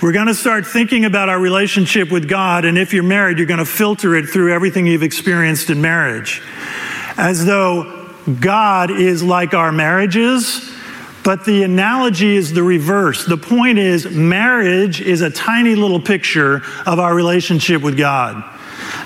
We're 0.00 0.12
going 0.12 0.26
to 0.26 0.34
start 0.34 0.66
thinking 0.66 1.04
about 1.04 1.28
our 1.28 1.38
relationship 1.38 2.10
with 2.10 2.28
God, 2.28 2.64
and 2.64 2.78
if 2.78 2.92
you're 2.92 3.02
married, 3.02 3.38
you're 3.38 3.46
going 3.46 3.58
to 3.58 3.64
filter 3.64 4.14
it 4.16 4.26
through 4.26 4.52
everything 4.52 4.86
you've 4.86 5.02
experienced 5.02 5.70
in 5.70 5.80
marriage. 5.80 6.42
As 7.16 7.44
though 7.44 8.10
God 8.40 8.90
is 8.90 9.22
like 9.22 9.54
our 9.54 9.72
marriages, 9.72 10.72
but 11.22 11.44
the 11.44 11.64
analogy 11.64 12.36
is 12.36 12.52
the 12.52 12.62
reverse. 12.62 13.26
The 13.26 13.36
point 13.36 13.78
is, 13.78 14.08
marriage 14.08 15.00
is 15.00 15.22
a 15.22 15.30
tiny 15.30 15.74
little 15.74 16.00
picture 16.00 16.62
of 16.86 17.00
our 17.00 17.14
relationship 17.14 17.82
with 17.82 17.96
God. 17.96 18.44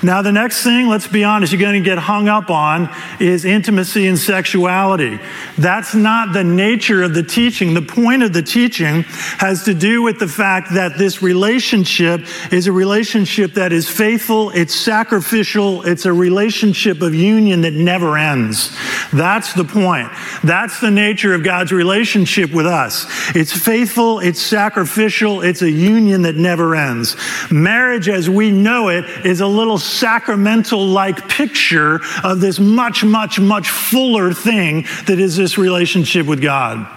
Now, 0.03 0.23
the 0.23 0.31
next 0.31 0.63
thing, 0.63 0.87
let's 0.87 1.07
be 1.07 1.23
honest, 1.23 1.53
you're 1.53 1.61
going 1.61 1.81
to 1.81 1.87
get 1.87 1.99
hung 1.99 2.27
up 2.27 2.49
on 2.49 2.89
is 3.19 3.45
intimacy 3.45 4.07
and 4.07 4.17
sexuality. 4.17 5.19
That's 5.59 5.93
not 5.93 6.33
the 6.33 6.43
nature 6.43 7.03
of 7.03 7.13
the 7.13 7.21
teaching. 7.21 7.75
The 7.75 7.83
point 7.83 8.23
of 8.23 8.33
the 8.33 8.41
teaching 8.41 9.03
has 9.37 9.63
to 9.65 9.75
do 9.75 10.01
with 10.01 10.17
the 10.17 10.27
fact 10.27 10.73
that 10.73 10.97
this 10.97 11.21
relationship 11.21 12.25
is 12.51 12.65
a 12.65 12.71
relationship 12.71 13.53
that 13.53 13.71
is 13.71 13.87
faithful, 13.87 14.49
it's 14.51 14.73
sacrificial, 14.73 15.83
it's 15.83 16.05
a 16.05 16.13
relationship 16.13 17.01
of 17.01 17.13
union 17.13 17.61
that 17.61 17.73
never 17.73 18.17
ends. 18.17 18.75
That's 19.13 19.53
the 19.53 19.65
point. 19.65 20.09
That's 20.43 20.79
the 20.79 20.91
nature 20.91 21.35
of 21.35 21.43
God's 21.43 21.71
relationship 21.71 22.51
with 22.51 22.65
us. 22.65 23.05
It's 23.35 23.53
faithful, 23.53 24.19
it's 24.19 24.41
sacrificial, 24.41 25.41
it's 25.41 25.61
a 25.61 25.69
union 25.69 26.23
that 26.23 26.35
never 26.35 26.75
ends. 26.75 27.15
Marriage 27.51 28.09
as 28.09 28.29
we 28.29 28.51
know 28.51 28.89
it 28.89 29.05
is 29.25 29.41
a 29.41 29.47
little 29.47 29.77
sacramental 29.91 30.85
like 30.85 31.27
picture 31.29 31.99
of 32.23 32.39
this 32.39 32.59
much, 32.59 33.03
much, 33.03 33.39
much 33.39 33.69
fuller 33.69 34.33
thing 34.33 34.85
that 35.07 35.19
is 35.19 35.35
this 35.35 35.57
relationship 35.57 36.25
with 36.25 36.41
God. 36.41 36.87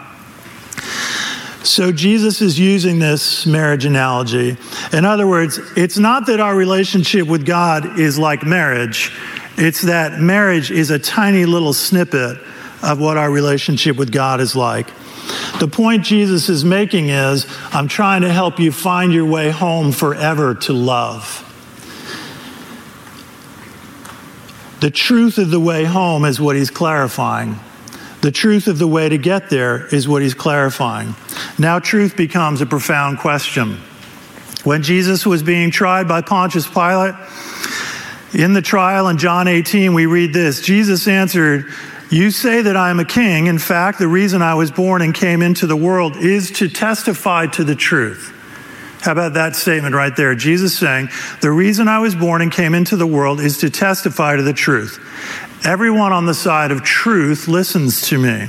So 1.65 1.93
Jesus 1.93 2.43
is 2.43 2.59
using 2.59 2.99
this 2.99 3.47
marriage 3.47 3.87
analogy. 3.87 4.59
In 4.93 5.07
other 5.07 5.27
words, 5.27 5.59
it's 5.77 5.97
not 5.97 6.27
that 6.27 6.39
our 6.39 6.55
relationship 6.55 7.27
with 7.27 7.47
God 7.47 7.99
is 7.99 8.19
like 8.19 8.45
marriage, 8.45 9.11
it's 9.57 9.83
that 9.83 10.21
marriage 10.21 10.71
is 10.71 10.91
a 10.91 10.99
tiny 10.99 11.47
little 11.47 11.73
snippet 11.73 12.39
of 12.83 13.01
what 13.01 13.17
our 13.17 13.31
relationship 13.31 13.97
with 13.97 14.13
God 14.13 14.41
is 14.41 14.55
like. 14.55 14.89
The 15.59 15.69
point 15.69 16.05
Jesus 16.05 16.49
is 16.49 16.65
making 16.65 17.09
is 17.09 17.47
I'm 17.73 17.89
trying 17.89 18.23
to 18.23 18.33
help 18.33 18.59
you 18.59 18.71
find 18.71 19.13
your 19.13 19.25
way 19.25 19.51
home 19.51 19.93
forever 19.93 20.55
to 20.55 20.73
love. 20.73 21.44
The 24.85 24.91
truth 24.91 25.39
of 25.39 25.49
the 25.49 25.59
way 25.59 25.85
home 25.85 26.27
is 26.27 26.39
what 26.39 26.57
he's 26.57 26.69
clarifying. 26.69 27.59
The 28.21 28.31
truth 28.31 28.67
of 28.67 28.79
the 28.79 28.87
way 28.87 29.09
to 29.09 29.17
get 29.17 29.49
there 29.49 29.87
is 29.87 30.07
what 30.07 30.21
he's 30.21 30.35
clarifying. 30.35 31.15
Now, 31.59 31.79
truth 31.79 32.19
becomes 32.19 32.61
a 32.61 32.67
profound 32.67 33.17
question. 33.17 33.79
When 34.63 34.83
Jesus 34.83 35.25
was 35.25 35.43
being 35.43 35.71
tried 35.71 36.07
by 36.07 36.21
Pontius 36.21 36.67
Pilate, 36.67 37.15
in 38.35 38.53
the 38.53 38.61
trial 38.61 39.09
in 39.09 39.17
John 39.17 39.49
18, 39.49 39.95
we 39.95 40.05
read 40.05 40.35
this 40.35 40.61
Jesus 40.61 41.09
answered, 41.09 41.65
You 42.11 42.31
say 42.31 42.61
that 42.61 42.77
I 42.77 42.91
am 42.91 43.01
a 43.01 43.07
king. 43.07 43.47
In 43.47 43.59
fact, 43.59 43.99
the 43.99 44.07
reason 44.07 44.43
I 44.43 44.53
was 44.53 44.71
born 44.71 45.01
and 45.01 45.15
came 45.15 45.41
into 45.41 45.67
the 45.67 45.77
world 45.77 46.19
is 46.19 46.51
to 46.59 46.69
testify 46.69 47.47
to 47.47 47.65
the 47.65 47.75
truth. 47.75 48.35
How 49.05 49.13
about 49.13 49.35
that 49.35 49.55
statement 49.55 49.95
right 49.95 50.17
there? 50.17 50.35
Jesus 50.35 50.79
saying, 50.79 51.11
The 51.43 51.51
reason 51.51 51.89
I 51.89 51.99
was 51.99 52.15
born 52.15 52.41
and 52.41 52.51
came 52.51 52.75
into 52.75 52.97
the 52.97 53.07
world 53.07 53.39
is 53.39 53.59
to 53.59 53.69
testify 53.69 54.37
to 54.37 54.43
the 54.43 54.55
truth. 54.55 54.99
Everyone 55.63 56.15
on 56.15 56.25
the 56.25 56.33
side 56.33 56.71
of 56.71 56.83
truth 56.83 57.47
listens 57.47 58.09
to 58.09 58.19
me. 58.19 58.47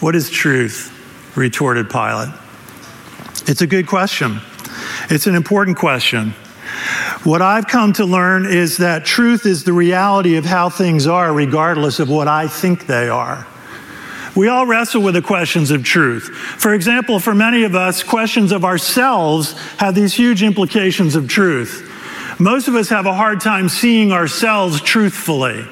What 0.00 0.14
is 0.14 0.28
truth? 0.28 0.90
retorted 1.36 1.88
Pilate. 1.88 2.28
It's 3.46 3.62
a 3.62 3.66
good 3.66 3.86
question. 3.86 4.40
It's 5.08 5.26
an 5.26 5.36
important 5.36 5.78
question. 5.78 6.32
What 7.24 7.40
I've 7.40 7.66
come 7.66 7.94
to 7.94 8.04
learn 8.04 8.44
is 8.44 8.76
that 8.76 9.06
truth 9.06 9.46
is 9.46 9.64
the 9.64 9.72
reality 9.72 10.36
of 10.36 10.44
how 10.44 10.68
things 10.68 11.06
are, 11.06 11.32
regardless 11.32 11.98
of 11.98 12.10
what 12.10 12.28
I 12.28 12.46
think 12.46 12.86
they 12.86 13.08
are. 13.08 13.46
We 14.34 14.48
all 14.48 14.66
wrestle 14.66 15.02
with 15.02 15.14
the 15.14 15.22
questions 15.22 15.70
of 15.70 15.84
truth. 15.84 16.24
For 16.58 16.74
example, 16.74 17.20
for 17.20 17.34
many 17.34 17.62
of 17.62 17.74
us, 17.74 18.02
questions 18.02 18.50
of 18.50 18.64
ourselves 18.64 19.52
have 19.78 19.94
these 19.94 20.12
huge 20.12 20.42
implications 20.42 21.14
of 21.14 21.28
truth. 21.28 21.90
Most 22.40 22.66
of 22.66 22.74
us 22.74 22.88
have 22.88 23.06
a 23.06 23.14
hard 23.14 23.40
time 23.40 23.68
seeing 23.68 24.10
ourselves 24.10 24.80
truthfully, 24.80 25.64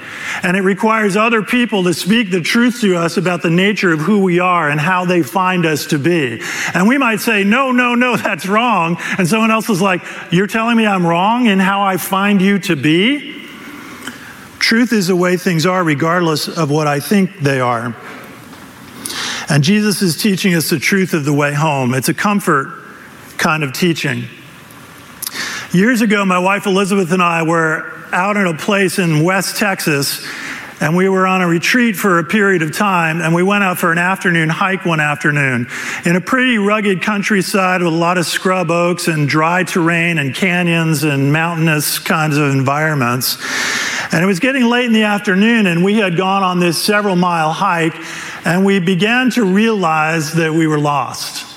and 0.45 0.57
it 0.57 0.61
requires 0.61 1.16
other 1.16 1.42
people 1.42 1.83
to 1.85 1.95
speak 1.95 2.31
the 2.31 2.40
truth 2.40 2.81
to 2.83 2.97
us 2.97 3.16
about 3.16 3.42
the 3.42 3.50
nature 3.50 3.92
of 3.92 3.99
who 3.99 4.21
we 4.21 4.38
are 4.38 4.71
and 4.71 4.78
how 4.78 5.04
they 5.04 5.23
find 5.23 5.66
us 5.66 5.87
to 5.87 5.99
be. 5.99 6.40
And 6.73 6.87
we 6.87 6.99
might 6.99 7.19
say, 7.19 7.42
No, 7.42 7.73
no, 7.73 7.97
no, 7.97 8.16
that's 8.16 8.47
wrong. 8.47 8.97
And 9.19 9.26
someone 9.26 9.50
else 9.50 9.69
is 9.71 9.83
like, 9.83 10.02
You're 10.31 10.47
telling 10.47 10.76
me 10.76 10.87
I'm 10.87 11.04
wrong 11.04 11.47
in 11.47 11.59
how 11.59 11.83
I 11.83 11.97
find 11.97 12.40
you 12.40 12.61
to 12.61 12.76
be? 12.76 13.40
Truth 14.61 14.92
is 14.92 15.09
the 15.09 15.16
way 15.16 15.37
things 15.37 15.66
are, 15.66 15.83
regardless 15.83 16.47
of 16.47 16.71
what 16.71 16.87
I 16.87 17.00
think 17.00 17.40
they 17.40 17.59
are. 17.61 17.97
And 19.52 19.62
Jesus 19.62 20.00
is 20.00 20.16
teaching 20.16 20.54
us 20.54 20.71
the 20.71 20.78
truth 20.78 21.12
of 21.12 21.26
the 21.26 21.32
way 21.35 21.52
home. 21.52 21.92
It's 21.92 22.09
a 22.09 22.14
comfort 22.14 22.68
kind 23.37 23.62
of 23.62 23.75
teaching. 23.75 24.25
Years 25.73 26.00
ago, 26.00 26.25
my 26.25 26.38
wife 26.38 26.64
Elizabeth 26.64 27.12
and 27.12 27.23
I 27.23 27.42
were 27.42 27.85
out 28.12 28.38
in 28.38 28.47
a 28.47 28.56
place 28.56 28.99
in 28.99 29.23
West 29.23 29.59
Texas, 29.59 30.26
and 30.80 30.97
we 30.97 31.06
were 31.11 31.26
on 31.26 31.42
a 31.42 31.47
retreat 31.47 31.97
for 31.97 32.18
a 32.18 32.25
period 32.25 32.62
of 32.62 32.75
time, 32.75 33.21
and 33.21 33.35
we 33.35 33.42
went 33.42 33.62
out 33.62 33.76
for 33.76 33.92
an 33.92 33.99
afternoon 33.99 34.49
hike 34.49 34.87
one 34.87 35.00
afternoon 35.00 35.66
in 36.06 36.16
a 36.16 36.21
pretty 36.23 36.56
rugged 36.56 37.02
countryside 37.02 37.82
with 37.82 37.92
a 37.92 37.94
lot 37.94 38.16
of 38.16 38.25
scrub 38.25 38.71
oaks 38.71 39.06
and 39.06 39.28
dry 39.28 39.64
terrain 39.64 40.16
and 40.16 40.35
canyons 40.35 41.04
and 41.04 41.30
mountainous 41.30 41.99
kinds 41.99 42.38
of 42.38 42.54
environments. 42.54 43.37
And 44.12 44.23
it 44.23 44.26
was 44.26 44.40
getting 44.40 44.66
late 44.66 44.85
in 44.85 44.92
the 44.92 45.04
afternoon, 45.04 45.66
and 45.66 45.83
we 45.83 45.95
had 45.95 46.19
gone 46.19 46.42
on 46.42 46.61
this 46.61 46.81
several 46.81 47.16
mile 47.16 47.50
hike, 47.50 47.95
and 48.45 48.64
we 48.64 48.78
began 48.78 49.31
to 49.31 49.45
realize 49.45 50.35
that 50.35 50.52
we 50.52 50.66
were 50.66 50.78
lost. 50.78 51.51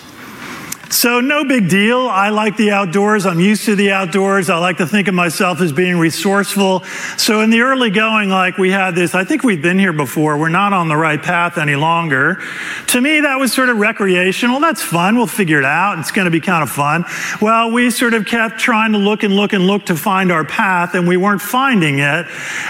So, 0.96 1.20
no 1.20 1.44
big 1.44 1.68
deal. 1.68 2.08
I 2.08 2.30
like 2.30 2.56
the 2.56 2.72
outdoors. 2.72 3.25
I'm 3.25 3.42
used 3.42 3.66
to 3.66 3.75
the 3.75 3.92
outdoors. 3.92 4.50
I 4.50 4.58
like 4.60 4.78
to 4.78 4.88
think 4.88 5.10
of 5.10 5.14
myself 5.14 5.60
as 5.60 5.74
being 5.74 5.98
resourceful. 5.98 6.86
So, 7.18 7.42
in 7.42 7.50
the 7.50 7.60
early 7.60 7.90
going, 7.90 8.30
like 8.30 8.58
we 8.58 8.72
had 8.72 8.96
this, 8.96 9.14
I 9.14 9.25
think 9.25 9.44
we've 9.44 9.62
been 9.62 9.78
here 9.78 9.92
before. 9.92 10.38
We're 10.38 10.48
not 10.48 10.72
on 10.72 10.88
the 10.88 10.96
right 10.96 11.22
path 11.22 11.58
any 11.58 11.75
longer. 11.75 12.42
To 12.88 13.02
me, 13.02 13.20
that 13.20 13.38
was 13.38 13.52
sort 13.52 13.68
of 13.68 13.78
recreational. 13.78 14.62
That's 14.62 14.82
fun. 14.82 15.18
We'll 15.18 15.28
figure 15.28 15.60
it 15.60 15.66
out. 15.66 16.00
It's 16.00 16.12
going 16.12 16.25
to 16.25 16.32
be 16.32 16.40
kind 16.40 16.64
of 16.64 16.70
fun. 16.70 17.04
Well, 17.42 17.72
we 17.72 17.92
sort 17.92 18.14
of 18.14 18.25
kept 18.25 18.58
trying 18.58 18.94
to 18.94 18.98
look 18.98 19.24
and 19.24 19.36
look 19.36 19.52
and 19.52 19.68
look 19.68 19.88
to 19.88 19.98
find 19.98 20.32
our 20.32 20.46
path, 20.46 20.96
and 20.96 21.10
we 21.10 21.18
weren't 21.18 21.42
finding 21.42 22.00
it. 22.00 22.25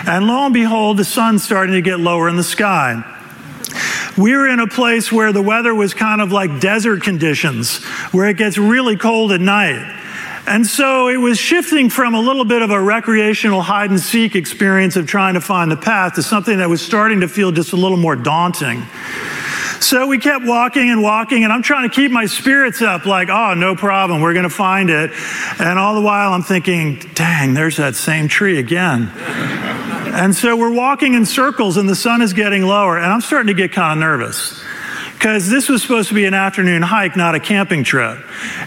And 0.08 0.25
lo 0.25 0.46
and 0.46 0.53
behold, 0.53 0.98
the 0.98 1.05
sun's 1.05 1.44
starting 1.44 1.75
to 1.75 1.82
get 1.82 2.00
lower 2.00 2.27
in 2.27 2.38
the 2.38 2.44
sky 2.44 3.03
we 4.17 4.36
were 4.36 4.48
in 4.48 4.60
a 4.60 4.67
place 4.67 5.12
where 5.12 5.31
the 5.31 5.41
weather 5.41 5.74
was 5.74 5.93
kind 5.93 6.22
of 6.22 6.31
like 6.31 6.60
desert 6.60 7.03
conditions, 7.03 7.84
where 8.12 8.29
it 8.29 8.38
gets 8.38 8.57
really 8.57 8.95
cold 8.95 9.31
at 9.31 9.41
night. 9.41 10.03
And 10.48 10.65
so 10.65 11.07
it 11.07 11.17
was 11.17 11.39
shifting 11.39 11.89
from 11.89 12.13
a 12.13 12.19
little 12.19 12.45
bit 12.45 12.62
of 12.62 12.69
a 12.69 12.79
recreational 12.79 13.62
hide 13.62 13.89
and 13.89 14.00
seek 14.00 14.36
experience 14.36 14.95
of 14.95 15.07
trying 15.07 15.34
to 15.34 15.41
find 15.41 15.72
the 15.72 15.77
path 15.77 16.15
to 16.15 16.24
something 16.24 16.60
that 16.60 16.69
was 16.69 16.81
starting 16.81 17.22
to 17.22 17.27
feel 17.27 17.51
just 17.51 17.74
a 17.74 17.75
little 17.75 17.98
more 17.98 18.15
daunting. 18.15 18.84
So 19.79 20.07
we 20.07 20.19
kept 20.19 20.45
walking 20.45 20.89
and 20.89 21.01
walking, 21.01 21.43
and 21.43 21.51
I'm 21.51 21.62
trying 21.62 21.89
to 21.89 21.95
keep 21.95 22.12
my 22.12 22.27
spirits 22.27 22.81
up, 22.81 23.05
like, 23.05 23.29
oh, 23.29 23.55
no 23.55 23.75
problem, 23.75 24.22
we're 24.22 24.34
going 24.34 24.43
to 24.43 24.50
find 24.50 24.89
it. 24.89 25.12
And 25.60 25.77
all 25.77 25.95
the 25.95 26.01
while 26.01 26.31
I'm 26.31 26.43
thinking, 26.43 27.00
dang, 27.13 27.53
there's 27.53 27.77
that 27.77 27.95
same 27.95 28.27
tree 28.27 28.57
again. 28.57 29.12
And 30.15 30.34
so 30.34 30.55
we're 30.55 30.74
walking 30.74 31.13
in 31.13 31.25
circles 31.25 31.75
and 31.75 31.89
the 31.89 31.95
sun 31.95 32.22
is 32.22 32.31
getting 32.31 32.63
lower, 32.63 32.98
and 32.98 33.05
I'm 33.05 33.19
starting 33.19 33.48
to 33.48 33.53
get 33.53 33.74
kind 33.74 34.00
of 34.00 34.01
nervous 34.01 34.63
because 35.13 35.50
this 35.50 35.67
was 35.67 35.81
supposed 35.81 36.07
to 36.07 36.15
be 36.15 36.24
an 36.24 36.34
afternoon 36.34 36.81
hike, 36.81 37.17
not 37.17 37.36
a 37.36 37.39
camping 37.39 37.84
trip. 37.84 38.19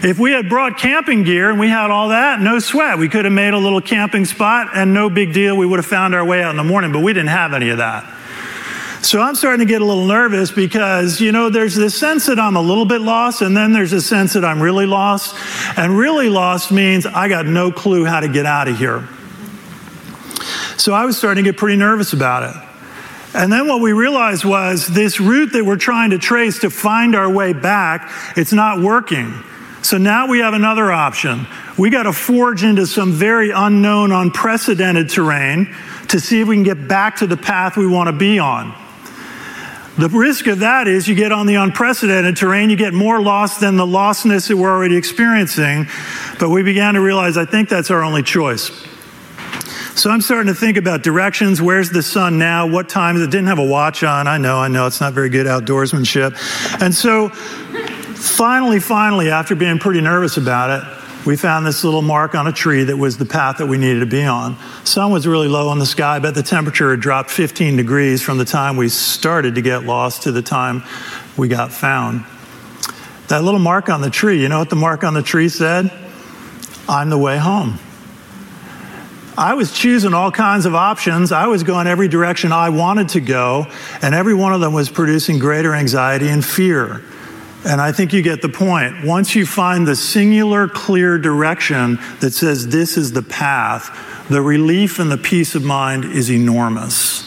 If 0.03 0.19
we 0.19 0.31
had 0.31 0.47
brought 0.47 0.77
camping 0.77 1.23
gear 1.23 1.49
and 1.49 1.59
we 1.59 1.67
had 1.67 1.89
all 1.89 2.09
that, 2.09 2.39
no 2.39 2.59
sweat. 2.59 2.99
We 2.99 3.09
could 3.09 3.25
have 3.25 3.33
made 3.33 3.55
a 3.55 3.57
little 3.57 3.81
camping 3.81 4.25
spot 4.25 4.69
and 4.75 4.93
no 4.93 5.09
big 5.09 5.33
deal. 5.33 5.57
We 5.57 5.65
would 5.65 5.79
have 5.79 5.87
found 5.87 6.13
our 6.13 6.23
way 6.23 6.43
out 6.43 6.51
in 6.51 6.57
the 6.57 6.63
morning, 6.63 6.91
but 6.91 6.99
we 6.99 7.13
didn't 7.13 7.29
have 7.29 7.53
any 7.53 7.69
of 7.69 7.79
that. 7.79 8.03
So 9.01 9.19
I'm 9.19 9.33
starting 9.33 9.65
to 9.65 9.71
get 9.71 9.81
a 9.81 9.85
little 9.85 10.05
nervous 10.05 10.51
because, 10.51 11.19
you 11.19 11.31
know, 11.31 11.49
there's 11.49 11.73
this 11.73 11.97
sense 11.97 12.27
that 12.27 12.39
I'm 12.39 12.57
a 12.57 12.61
little 12.61 12.85
bit 12.85 13.01
lost, 13.01 13.41
and 13.41 13.57
then 13.57 13.73
there's 13.73 13.93
a 13.93 14.01
sense 14.01 14.33
that 14.33 14.45
I'm 14.45 14.61
really 14.61 14.85
lost. 14.85 15.35
And 15.77 15.97
really 15.97 16.29
lost 16.29 16.71
means 16.71 17.07
I 17.07 17.27
got 17.27 17.47
no 17.47 17.71
clue 17.71 18.05
how 18.05 18.19
to 18.19 18.27
get 18.27 18.45
out 18.45 18.67
of 18.67 18.77
here. 18.77 19.07
So 20.79 20.93
I 20.93 21.03
was 21.03 21.17
starting 21.17 21.43
to 21.43 21.51
get 21.51 21.57
pretty 21.57 21.75
nervous 21.75 22.13
about 22.13 22.43
it. 22.43 22.55
And 23.33 23.51
then 23.51 23.67
what 23.67 23.81
we 23.81 23.91
realized 23.91 24.45
was 24.45 24.87
this 24.87 25.19
route 25.19 25.51
that 25.51 25.65
we're 25.65 25.75
trying 25.75 26.11
to 26.11 26.17
trace 26.17 26.59
to 26.59 26.69
find 26.69 27.15
our 27.15 27.29
way 27.29 27.51
back, 27.51 28.09
it's 28.37 28.53
not 28.53 28.79
working. 28.79 29.43
So 29.81 29.97
now 29.97 30.27
we 30.27 30.39
have 30.39 30.53
another 30.53 30.89
option. 30.89 31.47
We 31.77 31.89
got 31.89 32.03
to 32.03 32.13
forge 32.13 32.63
into 32.63 32.87
some 32.87 33.11
very 33.11 33.51
unknown, 33.51 34.13
unprecedented 34.13 35.09
terrain 35.09 35.75
to 36.07 36.19
see 36.21 36.39
if 36.39 36.47
we 36.47 36.55
can 36.55 36.63
get 36.63 36.87
back 36.87 37.17
to 37.17 37.27
the 37.27 37.37
path 37.37 37.75
we 37.75 37.85
want 37.85 38.07
to 38.07 38.13
be 38.13 38.39
on. 38.39 38.73
The 39.97 40.07
risk 40.07 40.47
of 40.47 40.59
that 40.59 40.87
is 40.87 41.09
you 41.09 41.15
get 41.15 41.33
on 41.33 41.45
the 41.45 41.55
unprecedented 41.55 42.37
terrain, 42.37 42.69
you 42.69 42.77
get 42.77 42.93
more 42.93 43.21
lost 43.21 43.59
than 43.59 43.75
the 43.75 43.85
lostness 43.85 44.47
that 44.47 44.55
we're 44.55 44.71
already 44.71 44.95
experiencing. 44.95 45.87
But 46.39 46.51
we 46.51 46.63
began 46.63 46.93
to 46.93 47.01
realize 47.01 47.35
I 47.35 47.43
think 47.43 47.67
that's 47.67 47.91
our 47.91 48.01
only 48.01 48.23
choice. 48.23 48.71
So 49.99 50.09
I'm 50.09 50.21
starting 50.21 50.47
to 50.47 50.57
think 50.57 50.77
about 50.77 51.03
directions. 51.03 51.61
Where's 51.61 51.89
the 51.89 52.01
sun 52.01 52.37
now? 52.37 52.65
What 52.65 52.87
time 52.87 53.17
it? 53.17 53.29
Didn't 53.29 53.47
have 53.47 53.59
a 53.59 53.65
watch 53.65 54.01
on. 54.01 54.27
I 54.27 54.37
know, 54.37 54.57
I 54.57 54.69
know, 54.69 54.87
it's 54.87 55.01
not 55.01 55.11
very 55.11 55.27
good 55.27 55.45
outdoorsmanship. 55.45 56.37
And 56.81 56.95
so 56.95 57.27
finally, 57.27 58.79
finally, 58.79 59.29
after 59.29 59.55
being 59.55 59.77
pretty 59.77 59.99
nervous 59.99 60.37
about 60.37 60.69
it, 60.69 61.27
we 61.27 61.35
found 61.35 61.65
this 61.65 61.83
little 61.83 62.01
mark 62.01 62.33
on 62.33 62.47
a 62.47 62.53
tree 62.53 62.85
that 62.85 62.95
was 62.95 63.17
the 63.17 63.25
path 63.25 63.57
that 63.57 63.65
we 63.65 63.77
needed 63.77 63.99
to 63.99 64.05
be 64.05 64.23
on. 64.23 64.55
Sun 64.85 65.11
was 65.11 65.27
really 65.27 65.49
low 65.49 65.69
in 65.73 65.79
the 65.79 65.85
sky, 65.85 66.19
but 66.19 66.33
the 66.33 66.43
temperature 66.43 66.91
had 66.91 67.01
dropped 67.01 67.29
15 67.29 67.75
degrees 67.75 68.21
from 68.21 68.37
the 68.37 68.45
time 68.45 68.77
we 68.77 68.87
started 68.87 69.55
to 69.55 69.61
get 69.61 69.83
lost 69.83 70.21
to 70.21 70.31
the 70.31 70.41
time 70.41 70.81
we 71.35 71.49
got 71.49 71.73
found. 71.73 72.23
That 73.27 73.43
little 73.43 73.59
mark 73.59 73.89
on 73.89 73.99
the 73.99 74.09
tree, 74.09 74.41
you 74.41 74.47
know 74.47 74.59
what 74.59 74.69
the 74.69 74.77
mark 74.77 75.03
on 75.03 75.13
the 75.13 75.23
tree 75.23 75.49
said? 75.49 75.91
I'm 76.87 77.09
the 77.09 77.17
way 77.17 77.37
home. 77.37 77.79
I 79.39 79.53
was 79.53 79.71
choosing 79.71 80.13
all 80.13 80.31
kinds 80.31 80.65
of 80.65 80.75
options. 80.75 81.31
I 81.31 81.47
was 81.47 81.63
going 81.63 81.87
every 81.87 82.09
direction 82.09 82.51
I 82.51 82.67
wanted 82.67 83.07
to 83.09 83.21
go, 83.21 83.67
and 84.01 84.13
every 84.13 84.33
one 84.33 84.51
of 84.51 84.59
them 84.59 84.73
was 84.73 84.89
producing 84.89 85.39
greater 85.39 85.73
anxiety 85.73 86.27
and 86.27 86.43
fear. 86.43 87.01
And 87.63 87.79
I 87.79 87.93
think 87.93 88.11
you 88.11 88.21
get 88.21 88.41
the 88.41 88.49
point. 88.49 89.05
Once 89.05 89.35
you 89.35 89.45
find 89.45 89.87
the 89.87 89.95
singular, 89.95 90.67
clear 90.67 91.17
direction 91.17 91.99
that 92.19 92.31
says 92.31 92.67
this 92.67 92.97
is 92.97 93.13
the 93.13 93.21
path, 93.21 94.27
the 94.27 94.41
relief 94.41 94.99
and 94.99 95.09
the 95.09 95.17
peace 95.17 95.55
of 95.55 95.63
mind 95.63 96.03
is 96.03 96.29
enormous. 96.29 97.25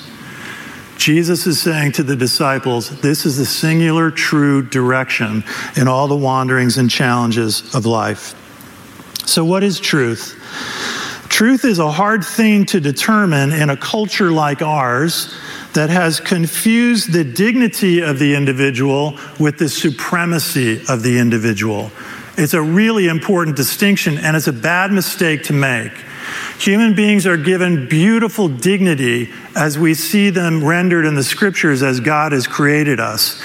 Jesus 0.99 1.47
is 1.47 1.63
saying 1.63 1.93
to 1.93 2.03
the 2.03 2.15
disciples, 2.15 3.01
this 3.01 3.25
is 3.25 3.39
the 3.39 3.47
singular, 3.47 4.11
true 4.11 4.61
direction 4.61 5.45
in 5.77 5.89
all 5.89 6.09
the 6.09 6.17
wanderings 6.17 6.77
and 6.77 6.91
challenges 6.91 7.75
of 7.75 7.87
life. 7.87 8.35
So, 9.27 9.47
what 9.47 9.63
is 9.63 9.81
truth? 9.81 10.39
Truth 11.33 11.65
is 11.65 11.79
a 11.79 11.91
hard 11.91 12.23
thing 12.27 12.67
to 12.67 12.79
determine 12.79 13.53
in 13.53 13.71
a 13.71 13.77
culture 13.77 14.31
like 14.31 14.61
ours 14.61 15.35
that 15.73 15.89
has 15.89 16.21
confused 16.21 17.11
the 17.11 17.25
dignity 17.25 18.03
of 18.03 18.19
the 18.19 18.35
individual 18.35 19.19
with 19.41 19.57
the 19.57 19.71
supremacy 19.71 20.83
of 20.91 21.03
the 21.03 21.19
individual. 21.19 21.91
It's 22.37 22.53
a 22.53 22.61
really 22.61 23.07
important 23.07 23.57
distinction, 23.57 24.19
and 24.19 24.37
it's 24.37 24.47
a 24.47 24.53
bad 24.53 24.93
mistake 24.93 25.45
to 25.45 25.55
make. 25.55 25.93
Human 26.59 26.95
beings 26.95 27.27
are 27.27 27.37
given 27.37 27.89
beautiful 27.89 28.49
dignity 28.49 29.31
as 29.57 29.79
we 29.79 29.95
see 29.95 30.31
them 30.31 30.65
rendered 30.65 31.05
in 31.05 31.15
the 31.15 31.25
scriptures 31.25 31.83
as 31.83 32.01
God 32.01 32.33
has 32.33 32.47
created 32.47 33.01
us. 33.01 33.41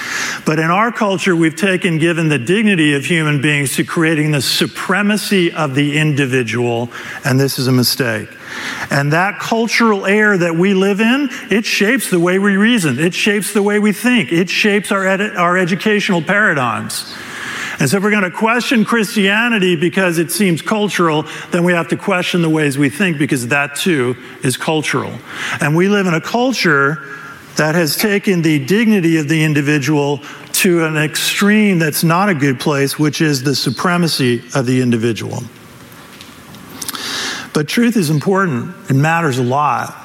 But 0.46 0.58
in 0.58 0.70
our 0.70 0.92
culture, 0.92 1.34
we've 1.34 1.56
taken 1.56 1.98
given 1.98 2.28
the 2.28 2.38
dignity 2.38 2.94
of 2.94 3.04
human 3.04 3.40
beings 3.40 3.76
to 3.76 3.84
creating 3.84 4.30
the 4.30 4.42
supremacy 4.42 5.52
of 5.52 5.74
the 5.74 5.98
individual, 5.98 6.90
and 7.24 7.38
this 7.38 7.58
is 7.58 7.66
a 7.66 7.72
mistake. 7.72 8.28
And 8.90 9.12
that 9.12 9.38
cultural 9.38 10.06
air 10.06 10.38
that 10.38 10.54
we 10.54 10.74
live 10.74 11.00
in, 11.00 11.28
it 11.50 11.64
shapes 11.64 12.10
the 12.10 12.20
way 12.20 12.38
we 12.38 12.56
reason. 12.56 12.98
It 12.98 13.14
shapes 13.14 13.52
the 13.52 13.62
way 13.62 13.78
we 13.78 13.92
think. 13.92 14.32
It 14.32 14.48
shapes 14.48 14.90
our, 14.90 15.06
ed- 15.06 15.36
our 15.36 15.58
educational 15.58 16.22
paradigms. 16.22 17.14
And 17.80 17.88
so 17.88 17.98
if 17.98 18.02
we're 18.02 18.10
going 18.10 18.24
to 18.24 18.30
question 18.30 18.84
Christianity 18.84 19.76
because 19.76 20.18
it 20.18 20.32
seems 20.32 20.62
cultural, 20.62 21.24
then 21.52 21.62
we 21.62 21.72
have 21.72 21.88
to 21.88 21.96
question 21.96 22.42
the 22.42 22.50
ways 22.50 22.76
we 22.76 22.90
think 22.90 23.18
because 23.18 23.48
that 23.48 23.76
too 23.76 24.16
is 24.42 24.56
cultural. 24.56 25.12
And 25.60 25.76
we 25.76 25.88
live 25.88 26.06
in 26.06 26.14
a 26.14 26.20
culture 26.20 26.98
that 27.56 27.74
has 27.74 27.96
taken 27.96 28.42
the 28.42 28.64
dignity 28.64 29.16
of 29.18 29.28
the 29.28 29.44
individual 29.44 30.20
to 30.52 30.84
an 30.84 30.96
extreme 30.96 31.78
that's 31.78 32.02
not 32.02 32.28
a 32.28 32.34
good 32.34 32.58
place, 32.58 32.98
which 32.98 33.20
is 33.20 33.44
the 33.44 33.54
supremacy 33.54 34.42
of 34.54 34.66
the 34.66 34.80
individual. 34.80 35.42
But 37.52 37.68
truth 37.68 37.96
is 37.96 38.10
important, 38.10 38.74
it 38.90 38.94
matters 38.94 39.38
a 39.38 39.42
lot. 39.42 39.96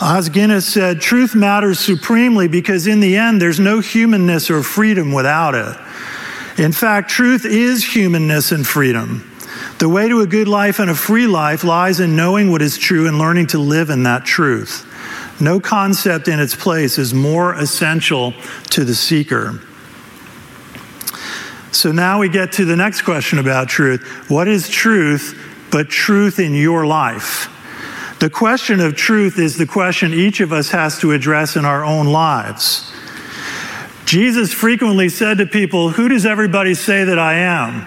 Os 0.00 0.28
Guinness 0.28 0.66
said, 0.66 1.00
Truth 1.00 1.34
matters 1.34 1.78
supremely 1.78 2.48
because 2.48 2.86
in 2.86 3.00
the 3.00 3.16
end, 3.16 3.40
there's 3.40 3.60
no 3.60 3.80
humanness 3.80 4.50
or 4.50 4.62
freedom 4.62 5.12
without 5.12 5.54
it. 5.54 5.76
In 6.58 6.72
fact, 6.72 7.10
truth 7.10 7.44
is 7.44 7.84
humanness 7.84 8.52
and 8.52 8.66
freedom. 8.66 9.26
The 9.78 9.88
way 9.88 10.08
to 10.08 10.20
a 10.20 10.26
good 10.26 10.48
life 10.48 10.78
and 10.78 10.90
a 10.90 10.94
free 10.94 11.26
life 11.26 11.64
lies 11.64 12.00
in 12.00 12.16
knowing 12.16 12.50
what 12.50 12.62
is 12.62 12.76
true 12.76 13.08
and 13.08 13.18
learning 13.18 13.48
to 13.48 13.58
live 13.58 13.90
in 13.90 14.02
that 14.04 14.24
truth. 14.24 14.86
No 15.40 15.58
concept 15.58 16.28
in 16.28 16.38
its 16.38 16.54
place 16.54 16.98
is 16.98 17.14
more 17.14 17.54
essential 17.54 18.34
to 18.70 18.84
the 18.84 18.94
seeker. 18.94 19.60
So 21.72 21.92
now 21.92 22.20
we 22.20 22.28
get 22.28 22.52
to 22.52 22.64
the 22.64 22.76
next 22.76 23.02
question 23.02 23.38
about 23.38 23.68
truth. 23.68 24.02
What 24.28 24.48
is 24.48 24.68
truth 24.68 25.38
but 25.70 25.88
truth 25.88 26.38
in 26.38 26.54
your 26.54 26.84
life? 26.84 27.48
The 28.18 28.28
question 28.28 28.80
of 28.80 28.96
truth 28.96 29.38
is 29.38 29.56
the 29.56 29.66
question 29.66 30.12
each 30.12 30.40
of 30.40 30.52
us 30.52 30.70
has 30.70 30.98
to 30.98 31.12
address 31.12 31.56
in 31.56 31.64
our 31.64 31.84
own 31.84 32.06
lives. 32.06 32.89
Jesus 34.10 34.52
frequently 34.52 35.08
said 35.08 35.38
to 35.38 35.46
people, 35.46 35.90
Who 35.90 36.08
does 36.08 36.26
everybody 36.26 36.74
say 36.74 37.04
that 37.04 37.16
I 37.16 37.34
am? 37.34 37.86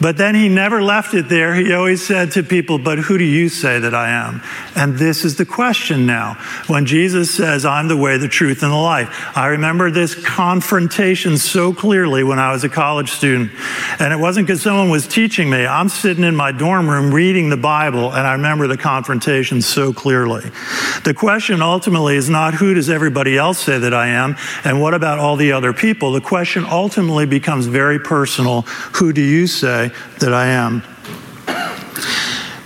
But 0.00 0.16
then 0.16 0.34
he 0.34 0.48
never 0.48 0.80
left 0.80 1.12
it 1.14 1.28
there. 1.28 1.54
He 1.54 1.72
always 1.72 2.06
said 2.06 2.32
to 2.32 2.42
people, 2.42 2.78
But 2.78 2.98
who 2.98 3.18
do 3.18 3.24
you 3.24 3.48
say 3.48 3.80
that 3.80 3.94
I 3.94 4.10
am? 4.10 4.42
And 4.76 4.96
this 4.96 5.24
is 5.24 5.36
the 5.36 5.44
question 5.44 6.06
now. 6.06 6.34
When 6.68 6.86
Jesus 6.86 7.34
says, 7.34 7.64
I'm 7.64 7.88
the 7.88 7.96
way, 7.96 8.16
the 8.16 8.28
truth, 8.28 8.62
and 8.62 8.70
the 8.70 8.76
life. 8.76 9.36
I 9.36 9.48
remember 9.48 9.90
this 9.90 10.14
confrontation 10.14 11.36
so 11.36 11.72
clearly 11.72 12.22
when 12.22 12.38
I 12.38 12.52
was 12.52 12.62
a 12.62 12.68
college 12.68 13.10
student. 13.10 13.50
And 13.98 14.12
it 14.12 14.18
wasn't 14.18 14.46
because 14.46 14.62
someone 14.62 14.90
was 14.90 15.06
teaching 15.06 15.50
me. 15.50 15.66
I'm 15.66 15.88
sitting 15.88 16.22
in 16.22 16.36
my 16.36 16.52
dorm 16.52 16.88
room 16.88 17.12
reading 17.12 17.48
the 17.48 17.56
Bible, 17.56 18.12
and 18.12 18.26
I 18.26 18.32
remember 18.32 18.68
the 18.68 18.76
confrontation 18.76 19.60
so 19.60 19.92
clearly. 19.92 20.48
The 21.04 21.14
question 21.14 21.60
ultimately 21.60 22.16
is 22.16 22.30
not 22.30 22.54
who 22.54 22.74
does 22.74 22.88
everybody 22.88 23.36
else 23.36 23.58
say 23.58 23.78
that 23.78 23.94
I 23.94 24.08
am, 24.08 24.36
and 24.64 24.80
what 24.80 24.94
about 24.94 25.18
all 25.18 25.36
the 25.36 25.52
other 25.52 25.72
people? 25.72 26.12
The 26.12 26.20
question 26.20 26.64
ultimately 26.64 27.26
becomes 27.26 27.66
very 27.66 27.98
personal. 27.98 28.62
Who 28.92 29.12
do 29.12 29.22
you 29.22 29.46
say? 29.48 29.87
That 30.20 30.32
I 30.32 30.48
am. 30.48 30.82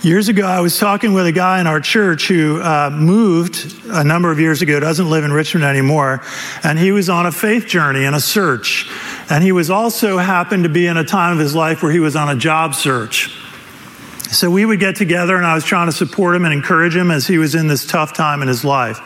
Years 0.03 0.29
ago, 0.29 0.45
I 0.45 0.61
was 0.61 0.81
talking 0.81 1.13
with 1.13 1.27
a 1.27 1.33
guy 1.33 1.61
in 1.61 1.69
our 1.69 1.79
church 1.79 2.27
who 2.27 2.61
uh, 2.61 2.91
moved 2.93 3.73
a 3.87 4.03
number 4.03 4.33
of 4.33 4.41
years 4.41 4.61
ago, 4.61 4.81
doesn't 4.81 5.09
live 5.09 5.23
in 5.23 5.33
Richmond 5.33 5.65
anymore, 5.65 6.23
and 6.65 6.77
he 6.77 6.91
was 6.91 7.09
on 7.09 7.27
a 7.27 7.31
faith 7.31 7.67
journey 7.67 8.05
and 8.05 8.17
a 8.17 8.21
search. 8.21 8.91
And 9.31 9.45
he 9.45 9.53
was 9.53 9.71
also 9.71 10.19
happened 10.19 10.65
to 10.65 10.69
be 10.69 10.89
in 10.89 10.97
a 10.97 11.05
time 11.05 11.35
of 11.35 11.39
his 11.39 11.55
life 11.55 11.85
where 11.85 11.93
he 11.93 12.01
was 12.01 12.17
on 12.17 12.29
a 12.29 12.35
job 12.35 12.75
search. 12.75 13.31
So 14.33 14.51
we 14.51 14.65
would 14.65 14.81
get 14.81 14.97
together, 14.97 15.37
and 15.37 15.47
I 15.47 15.55
was 15.55 15.65
trying 15.65 15.87
to 15.87 15.93
support 15.93 16.35
him 16.35 16.45
and 16.45 16.53
encourage 16.53 16.97
him 16.97 17.13
as 17.13 17.29
he 17.29 17.39
was 17.39 17.55
in 17.55 17.69
this 17.69 17.87
tough 17.87 18.13
time 18.13 18.43
in 18.43 18.49
his 18.49 18.65
life. 18.65 18.99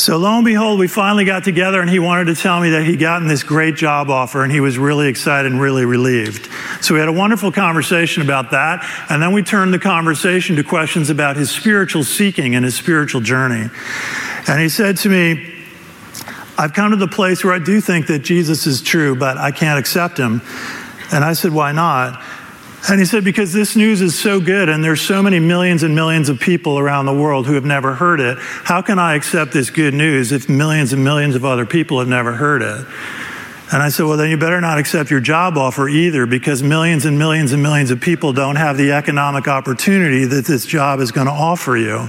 So 0.00 0.16
lo 0.16 0.36
and 0.36 0.44
behold, 0.46 0.80
we 0.80 0.88
finally 0.88 1.26
got 1.26 1.44
together 1.44 1.82
and 1.82 1.90
he 1.90 1.98
wanted 1.98 2.34
to 2.34 2.34
tell 2.34 2.58
me 2.58 2.70
that 2.70 2.84
he'd 2.84 2.98
gotten 2.98 3.28
this 3.28 3.42
great 3.42 3.74
job 3.74 4.08
offer 4.08 4.42
and 4.42 4.50
he 4.50 4.58
was 4.58 4.78
really 4.78 5.08
excited 5.08 5.52
and 5.52 5.60
really 5.60 5.84
relieved. 5.84 6.48
So 6.80 6.94
we 6.94 7.00
had 7.00 7.08
a 7.08 7.12
wonderful 7.12 7.52
conversation 7.52 8.22
about 8.22 8.50
that. 8.52 8.84
And 9.10 9.22
then 9.22 9.32
we 9.32 9.42
turned 9.42 9.74
the 9.74 9.78
conversation 9.78 10.56
to 10.56 10.64
questions 10.64 11.10
about 11.10 11.36
his 11.36 11.50
spiritual 11.50 12.04
seeking 12.04 12.54
and 12.54 12.64
his 12.64 12.74
spiritual 12.74 13.20
journey. 13.20 13.68
And 14.48 14.60
he 14.60 14.68
said 14.68 14.96
to 14.98 15.08
me, 15.08 15.54
I've 16.58 16.72
come 16.74 16.90
to 16.90 16.96
the 16.96 17.08
place 17.08 17.44
where 17.44 17.54
I 17.54 17.58
do 17.58 17.80
think 17.80 18.06
that 18.08 18.20
Jesus 18.20 18.66
is 18.66 18.82
true, 18.82 19.14
but 19.14 19.38
I 19.38 19.50
can't 19.50 19.78
accept 19.78 20.18
him. 20.18 20.42
And 21.12 21.24
I 21.24 21.32
said, 21.32 21.52
Why 21.52 21.72
not? 21.72 22.22
And 22.88 22.98
he 22.98 23.04
said, 23.04 23.24
because 23.24 23.52
this 23.52 23.76
news 23.76 24.00
is 24.00 24.18
so 24.18 24.40
good 24.40 24.70
and 24.70 24.82
there's 24.82 25.02
so 25.02 25.22
many 25.22 25.38
millions 25.38 25.82
and 25.82 25.94
millions 25.94 26.30
of 26.30 26.40
people 26.40 26.78
around 26.78 27.04
the 27.04 27.14
world 27.14 27.46
who 27.46 27.54
have 27.54 27.64
never 27.64 27.94
heard 27.94 28.20
it, 28.20 28.38
how 28.38 28.80
can 28.80 28.98
I 28.98 29.14
accept 29.16 29.52
this 29.52 29.68
good 29.68 29.92
news 29.92 30.32
if 30.32 30.48
millions 30.48 30.92
and 30.92 31.04
millions 31.04 31.34
of 31.34 31.44
other 31.44 31.66
people 31.66 31.98
have 31.98 32.08
never 32.08 32.32
heard 32.32 32.62
it? 32.62 32.86
And 33.72 33.82
I 33.82 33.88
said, 33.88 34.06
well, 34.06 34.16
then 34.16 34.30
you 34.30 34.36
better 34.36 34.60
not 34.60 34.78
accept 34.78 35.10
your 35.10 35.20
job 35.20 35.56
offer 35.56 35.88
either 35.88 36.26
because 36.26 36.60
millions 36.60 37.04
and 37.04 37.18
millions 37.18 37.52
and 37.52 37.62
millions 37.62 37.92
of 37.92 38.00
people 38.00 38.32
don't 38.32 38.56
have 38.56 38.76
the 38.76 38.92
economic 38.92 39.46
opportunity 39.46 40.24
that 40.24 40.44
this 40.44 40.66
job 40.66 40.98
is 40.98 41.12
going 41.12 41.28
to 41.28 41.32
offer 41.32 41.76
you. 41.76 42.08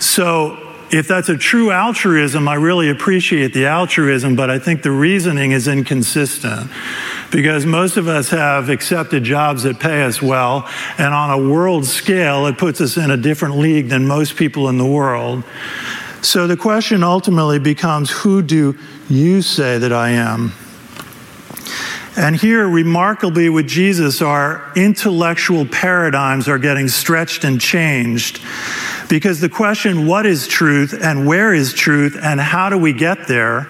So 0.00 0.58
if 0.90 1.08
that's 1.08 1.30
a 1.30 1.36
true 1.36 1.72
altruism, 1.72 2.46
I 2.46 2.54
really 2.54 2.90
appreciate 2.90 3.54
the 3.54 3.66
altruism, 3.66 4.36
but 4.36 4.50
I 4.50 4.58
think 4.58 4.82
the 4.82 4.90
reasoning 4.90 5.52
is 5.52 5.66
inconsistent 5.66 6.70
because 7.32 7.64
most 7.64 7.96
of 7.96 8.06
us 8.06 8.28
have 8.30 8.68
accepted 8.68 9.24
jobs 9.24 9.62
that 9.62 9.80
pay 9.80 10.02
us 10.02 10.20
well, 10.20 10.68
and 10.98 11.12
on 11.12 11.30
a 11.30 11.50
world 11.50 11.86
scale, 11.86 12.46
it 12.46 12.58
puts 12.58 12.80
us 12.82 12.98
in 12.98 13.10
a 13.10 13.16
different 13.16 13.56
league 13.56 13.88
than 13.88 14.06
most 14.06 14.36
people 14.36 14.68
in 14.68 14.78
the 14.78 14.86
world. 14.86 15.42
So 16.20 16.46
the 16.46 16.56
question 16.56 17.02
ultimately 17.02 17.58
becomes 17.58 18.10
who 18.10 18.42
do 18.42 18.78
you 19.08 19.42
say 19.42 19.78
that 19.78 19.92
I 19.92 20.10
am? 20.10 20.52
And 22.16 22.34
here, 22.34 22.66
remarkably, 22.66 23.50
with 23.50 23.68
Jesus, 23.68 24.22
our 24.22 24.72
intellectual 24.74 25.66
paradigms 25.66 26.48
are 26.48 26.58
getting 26.58 26.88
stretched 26.88 27.44
and 27.44 27.60
changed. 27.60 28.40
Because 29.10 29.40
the 29.40 29.50
question, 29.50 30.06
what 30.06 30.24
is 30.24 30.48
truth 30.48 30.94
and 30.98 31.26
where 31.26 31.52
is 31.52 31.74
truth 31.74 32.16
and 32.20 32.40
how 32.40 32.70
do 32.70 32.78
we 32.78 32.94
get 32.94 33.28
there, 33.28 33.68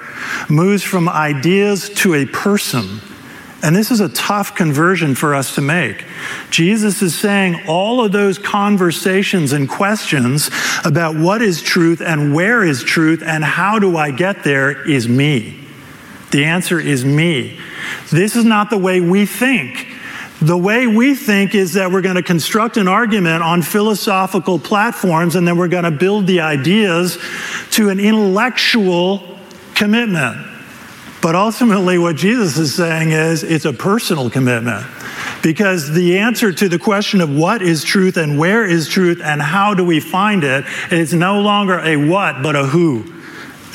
moves 0.48 0.85
from 0.85 1.09
ideas 1.09 1.90
to 1.96 2.14
a 2.14 2.24
person. 2.24 3.00
And 3.64 3.74
this 3.74 3.90
is 3.90 3.98
a 3.98 4.11
tough 4.11 4.54
conversion 4.54 5.16
for 5.16 5.35
us 5.35 5.56
to 5.56 5.61
make. 5.61 6.04
Jesus 6.50 7.02
is 7.02 7.18
saying 7.18 7.66
all 7.66 8.04
of 8.04 8.12
those 8.12 8.38
conversations 8.38 9.52
and 9.52 9.68
questions 9.68 10.50
about 10.85 11.16
what 11.16 11.42
is 11.42 11.62
truth 11.62 12.00
and 12.00 12.32
where 12.32 12.62
is 12.62 12.85
truth 12.85 13.24
and 13.26 13.42
how 13.42 13.80
do 13.80 13.96
I 13.96 14.12
get 14.12 14.44
there 14.44 14.88
is 14.88 15.09
me. 15.09 15.65
The 16.37 16.44
answer 16.44 16.79
is 16.79 17.03
me. 17.03 17.59
This 18.11 18.37
is 18.37 18.44
not 18.44 18.68
the 18.68 18.77
way 18.77 19.01
we 19.01 19.25
think. 19.25 19.88
The 20.42 20.59
way 20.59 20.87
we 20.87 21.14
think 21.14 21.55
is 21.55 21.72
that 21.72 21.90
we're 21.90 22.03
going 22.03 22.16
to 22.16 22.22
construct 22.22 22.77
an 22.77 22.88
argument 22.88 23.42
on 23.42 23.62
philosophical 23.62 24.59
platforms 24.59 25.35
and 25.35 25.49
then 25.49 25.57
we're 25.57 25.68
going 25.68 25.85
to 25.85 25.90
build 25.90 26.27
the 26.27 26.40
ideas 26.40 27.16
to 27.70 27.88
an 27.88 27.99
intellectual 27.99 29.38
commitment. 29.75 30.37
But 31.22 31.35
ultimately, 31.37 31.96
what 31.96 32.16
Jesus 32.16 32.59
is 32.59 32.75
saying 32.75 33.12
is 33.12 33.42
it's 33.42 33.64
a 33.64 33.72
personal 33.72 34.29
commitment. 34.29 34.87
Because 35.42 35.90
the 35.90 36.18
answer 36.18 36.53
to 36.53 36.68
the 36.68 36.79
question 36.79 37.22
of 37.22 37.35
what 37.35 37.62
is 37.62 37.83
truth 37.83 38.18
and 38.18 38.38
where 38.38 38.62
is 38.62 38.90
truth 38.90 39.22
and 39.25 39.40
how 39.40 39.72
do 39.72 39.87
we 39.87 40.01
find 40.01 40.44
it 40.44 40.66
is 40.90 41.14
no 41.14 41.40
longer 41.40 41.79
a 41.79 41.96
what, 41.96 42.42
but 42.42 42.55
a 42.55 42.66
who. 42.66 43.15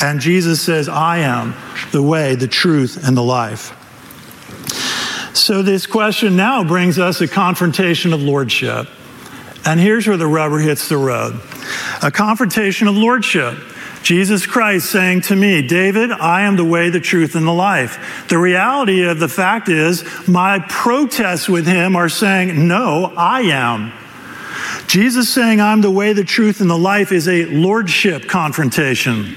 And 0.01 0.19
Jesus 0.19 0.61
says, 0.61 0.89
I 0.89 1.19
am 1.19 1.53
the 1.91 2.01
way, 2.01 2.35
the 2.35 2.47
truth, 2.47 3.07
and 3.07 3.15
the 3.15 3.23
life. 3.23 3.77
So, 5.35 5.61
this 5.61 5.85
question 5.85 6.35
now 6.35 6.63
brings 6.63 6.99
us 6.99 7.21
a 7.21 7.27
confrontation 7.27 8.11
of 8.11 8.21
lordship. 8.21 8.87
And 9.65 9.79
here's 9.79 10.07
where 10.07 10.17
the 10.17 10.27
rubber 10.27 10.59
hits 10.59 10.89
the 10.89 10.97
road 10.97 11.39
a 12.01 12.11
confrontation 12.11 12.87
of 12.87 12.97
lordship. 12.97 13.57
Jesus 14.01 14.47
Christ 14.47 14.89
saying 14.89 15.21
to 15.21 15.35
me, 15.35 15.65
David, 15.65 16.11
I 16.11 16.41
am 16.41 16.55
the 16.55 16.65
way, 16.65 16.89
the 16.89 16.99
truth, 16.99 17.35
and 17.35 17.45
the 17.45 17.53
life. 17.53 18.25
The 18.29 18.37
reality 18.39 19.03
of 19.03 19.19
the 19.19 19.27
fact 19.27 19.69
is, 19.69 20.03
my 20.27 20.57
protests 20.67 21.47
with 21.47 21.67
him 21.67 21.95
are 21.95 22.09
saying, 22.09 22.67
No, 22.67 23.13
I 23.15 23.41
am. 23.41 23.93
Jesus 24.87 25.33
saying, 25.33 25.61
I'm 25.61 25.81
the 25.81 25.91
way, 25.91 26.13
the 26.13 26.23
truth, 26.23 26.59
and 26.59 26.69
the 26.69 26.77
life 26.77 27.11
is 27.11 27.27
a 27.27 27.45
lordship 27.45 28.27
confrontation. 28.27 29.35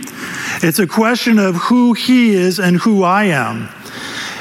It's 0.65 0.79
a 0.79 0.87
question 0.87 1.39
of 1.39 1.57
who 1.57 1.93
he 1.93 2.31
is 2.31 2.59
and 2.59 2.79
who 2.79 3.03
I 3.03 3.25
am. 3.25 3.69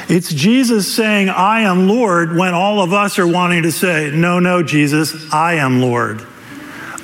It's 0.08 0.32
Jesus 0.32 0.90
saying, 0.90 1.28
I 1.28 1.60
am 1.60 1.86
Lord, 1.86 2.34
when 2.34 2.54
all 2.54 2.80
of 2.80 2.94
us 2.94 3.18
are 3.18 3.26
wanting 3.26 3.64
to 3.64 3.70
say, 3.70 4.10
No, 4.10 4.38
no, 4.38 4.62
Jesus, 4.62 5.30
I 5.30 5.56
am 5.56 5.82
Lord. 5.82 6.26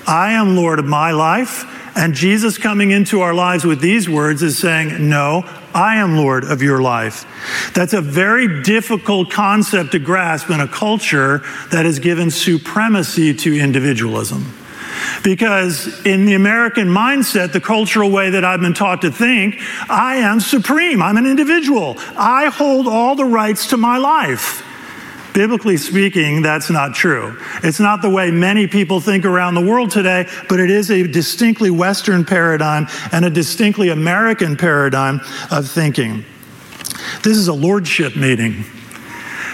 I 0.06 0.32
am 0.32 0.56
Lord 0.56 0.78
of 0.78 0.86
my 0.86 1.10
life. 1.10 1.66
And 1.94 2.14
Jesus 2.14 2.56
coming 2.56 2.92
into 2.92 3.20
our 3.20 3.34
lives 3.34 3.62
with 3.62 3.82
these 3.82 4.08
words 4.08 4.42
is 4.42 4.56
saying, 4.56 5.06
No, 5.10 5.42
I 5.74 5.96
am 5.96 6.16
Lord 6.16 6.44
of 6.44 6.62
your 6.62 6.80
life. 6.80 7.26
That's 7.74 7.92
a 7.92 8.00
very 8.00 8.62
difficult 8.62 9.30
concept 9.30 9.92
to 9.92 9.98
grasp 9.98 10.48
in 10.48 10.60
a 10.60 10.68
culture 10.68 11.42
that 11.72 11.84
has 11.84 11.98
given 11.98 12.30
supremacy 12.30 13.34
to 13.34 13.54
individualism. 13.54 14.54
Because 15.22 16.04
in 16.06 16.24
the 16.24 16.34
American 16.34 16.88
mindset, 16.88 17.52
the 17.52 17.60
cultural 17.60 18.10
way 18.10 18.30
that 18.30 18.44
I've 18.44 18.60
been 18.60 18.74
taught 18.74 19.02
to 19.02 19.10
think, 19.10 19.60
I 19.88 20.16
am 20.16 20.40
supreme. 20.40 21.02
I'm 21.02 21.16
an 21.16 21.26
individual. 21.26 21.96
I 22.16 22.46
hold 22.46 22.86
all 22.86 23.14
the 23.14 23.24
rights 23.24 23.68
to 23.68 23.76
my 23.76 23.98
life. 23.98 24.64
Biblically 25.32 25.76
speaking, 25.76 26.42
that's 26.42 26.70
not 26.70 26.94
true. 26.94 27.38
It's 27.62 27.78
not 27.78 28.02
the 28.02 28.10
way 28.10 28.30
many 28.30 28.66
people 28.66 29.00
think 29.00 29.24
around 29.24 29.54
the 29.54 29.64
world 29.64 29.90
today, 29.90 30.28
but 30.48 30.58
it 30.58 30.70
is 30.70 30.90
a 30.90 31.06
distinctly 31.06 31.70
Western 31.70 32.24
paradigm 32.24 32.88
and 33.12 33.24
a 33.24 33.30
distinctly 33.30 33.90
American 33.90 34.56
paradigm 34.56 35.20
of 35.50 35.68
thinking. 35.68 36.24
This 37.22 37.36
is 37.36 37.46
a 37.48 37.52
lordship 37.52 38.16
meeting. 38.16 38.64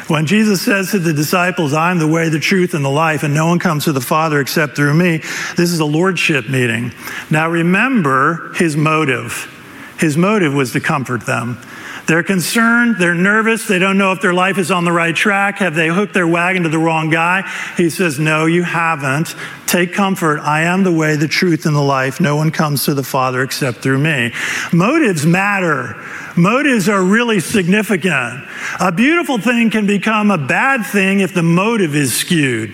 When 0.08 0.26
Jesus 0.26 0.62
says 0.62 0.92
to 0.92 1.00
the 1.00 1.12
disciples, 1.12 1.74
I'm 1.74 1.98
the 1.98 2.06
way, 2.06 2.28
the 2.28 2.38
truth, 2.38 2.74
and 2.74 2.84
the 2.84 2.90
life, 2.90 3.24
and 3.24 3.34
no 3.34 3.46
one 3.46 3.58
comes 3.58 3.84
to 3.84 3.92
the 3.92 4.00
Father 4.00 4.40
except 4.40 4.76
through 4.76 4.94
me, 4.94 5.18
this 5.56 5.72
is 5.72 5.80
a 5.80 5.84
lordship 5.84 6.48
meeting. 6.48 6.92
Now 7.28 7.48
remember 7.48 8.52
his 8.54 8.76
motive. 8.76 9.52
His 9.98 10.16
motive 10.16 10.54
was 10.54 10.72
to 10.72 10.80
comfort 10.80 11.26
them. 11.26 11.58
They're 12.06 12.22
concerned, 12.22 12.96
they're 13.00 13.14
nervous, 13.14 13.66
they 13.66 13.80
don't 13.80 13.98
know 13.98 14.12
if 14.12 14.20
their 14.20 14.32
life 14.32 14.58
is 14.58 14.70
on 14.70 14.84
the 14.84 14.92
right 14.92 15.14
track. 15.14 15.58
Have 15.58 15.74
they 15.74 15.88
hooked 15.88 16.14
their 16.14 16.26
wagon 16.26 16.62
to 16.62 16.68
the 16.68 16.78
wrong 16.78 17.10
guy? 17.10 17.42
He 17.76 17.90
says, 17.90 18.20
No, 18.20 18.46
you 18.46 18.62
haven't. 18.62 19.34
Take 19.66 19.92
comfort. 19.92 20.38
I 20.38 20.62
am 20.62 20.84
the 20.84 20.92
way, 20.92 21.16
the 21.16 21.26
truth, 21.26 21.66
and 21.66 21.74
the 21.74 21.82
life. 21.82 22.20
No 22.20 22.36
one 22.36 22.52
comes 22.52 22.84
to 22.84 22.94
the 22.94 23.02
Father 23.02 23.42
except 23.42 23.78
through 23.78 23.98
me. 23.98 24.32
Motives 24.72 25.26
matter. 25.26 25.96
Motives 26.36 26.88
are 26.88 27.02
really 27.02 27.40
significant. 27.40 28.44
A 28.78 28.92
beautiful 28.92 29.38
thing 29.38 29.70
can 29.70 29.86
become 29.86 30.30
a 30.30 30.38
bad 30.38 30.86
thing 30.86 31.20
if 31.20 31.34
the 31.34 31.42
motive 31.42 31.96
is 31.96 32.14
skewed. 32.14 32.72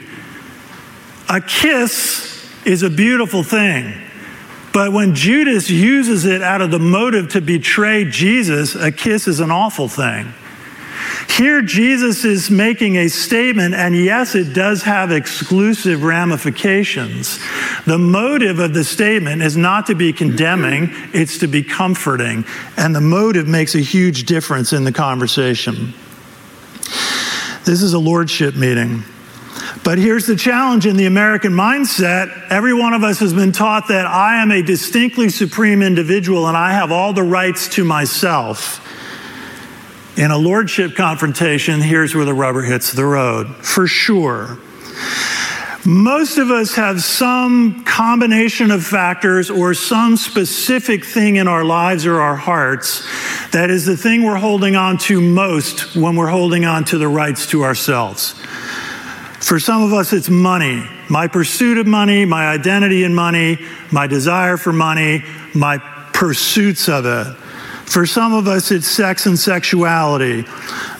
A 1.30 1.40
kiss 1.40 2.46
is 2.66 2.82
a 2.82 2.90
beautiful 2.90 3.42
thing. 3.42 3.94
But 4.72 4.92
when 4.92 5.14
Judas 5.14 5.68
uses 5.68 6.24
it 6.24 6.42
out 6.42 6.62
of 6.62 6.70
the 6.70 6.78
motive 6.78 7.28
to 7.30 7.40
betray 7.40 8.04
Jesus, 8.04 8.74
a 8.74 8.90
kiss 8.90 9.28
is 9.28 9.40
an 9.40 9.50
awful 9.50 9.88
thing. 9.88 10.32
Here, 11.36 11.62
Jesus 11.62 12.24
is 12.24 12.50
making 12.50 12.96
a 12.96 13.08
statement, 13.08 13.74
and 13.74 13.96
yes, 13.96 14.34
it 14.34 14.52
does 14.52 14.82
have 14.82 15.10
exclusive 15.10 16.02
ramifications. 16.02 17.38
The 17.86 17.98
motive 17.98 18.58
of 18.58 18.74
the 18.74 18.84
statement 18.84 19.42
is 19.42 19.56
not 19.56 19.86
to 19.86 19.94
be 19.94 20.12
condemning, 20.12 20.90
it's 21.12 21.38
to 21.38 21.48
be 21.48 21.62
comforting. 21.62 22.44
And 22.76 22.94
the 22.94 23.00
motive 23.00 23.48
makes 23.48 23.74
a 23.74 23.80
huge 23.80 24.24
difference 24.24 24.72
in 24.72 24.84
the 24.84 24.92
conversation. 24.92 25.94
This 27.64 27.82
is 27.82 27.92
a 27.94 27.98
lordship 27.98 28.54
meeting. 28.54 29.02
But 29.84 29.98
here's 29.98 30.26
the 30.26 30.36
challenge 30.36 30.86
in 30.86 30.96
the 30.96 31.06
American 31.06 31.52
mindset. 31.52 32.50
Every 32.50 32.72
one 32.72 32.92
of 32.92 33.02
us 33.02 33.18
has 33.18 33.34
been 33.34 33.50
taught 33.50 33.88
that 33.88 34.06
I 34.06 34.40
am 34.40 34.52
a 34.52 34.62
distinctly 34.62 35.28
supreme 35.28 35.82
individual 35.82 36.46
and 36.46 36.56
I 36.56 36.72
have 36.72 36.92
all 36.92 37.12
the 37.12 37.24
rights 37.24 37.66
to 37.70 37.84
myself. 37.84 38.78
In 40.16 40.30
a 40.30 40.38
lordship 40.38 40.94
confrontation, 40.94 41.80
here's 41.80 42.14
where 42.14 42.24
the 42.24 42.34
rubber 42.34 42.62
hits 42.62 42.92
the 42.92 43.04
road. 43.04 43.48
For 43.56 43.88
sure. 43.88 44.58
Most 45.84 46.38
of 46.38 46.52
us 46.52 46.76
have 46.76 47.02
some 47.02 47.82
combination 47.82 48.70
of 48.70 48.86
factors 48.86 49.50
or 49.50 49.74
some 49.74 50.16
specific 50.16 51.04
thing 51.04 51.36
in 51.36 51.48
our 51.48 51.64
lives 51.64 52.06
or 52.06 52.20
our 52.20 52.36
hearts 52.36 53.04
that 53.50 53.68
is 53.68 53.84
the 53.84 53.96
thing 53.96 54.22
we're 54.22 54.36
holding 54.36 54.76
on 54.76 54.96
to 54.98 55.20
most 55.20 55.96
when 55.96 56.14
we're 56.14 56.28
holding 56.28 56.64
on 56.64 56.84
to 56.84 56.98
the 56.98 57.08
rights 57.08 57.46
to 57.48 57.64
ourselves. 57.64 58.36
For 59.42 59.58
some 59.58 59.82
of 59.82 59.92
us, 59.92 60.12
it's 60.12 60.30
money. 60.30 60.82
My 61.08 61.26
pursuit 61.26 61.76
of 61.76 61.86
money, 61.86 62.24
my 62.24 62.46
identity 62.46 63.02
in 63.02 63.14
money, 63.14 63.58
my 63.90 64.06
desire 64.06 64.56
for 64.56 64.72
money, 64.72 65.24
my 65.52 65.78
pursuits 66.12 66.88
of 66.88 67.04
it. 67.06 67.36
For 67.92 68.06
some 68.06 68.32
of 68.32 68.46
us, 68.48 68.70
it's 68.70 68.86
sex 68.86 69.26
and 69.26 69.38
sexuality, 69.38 70.46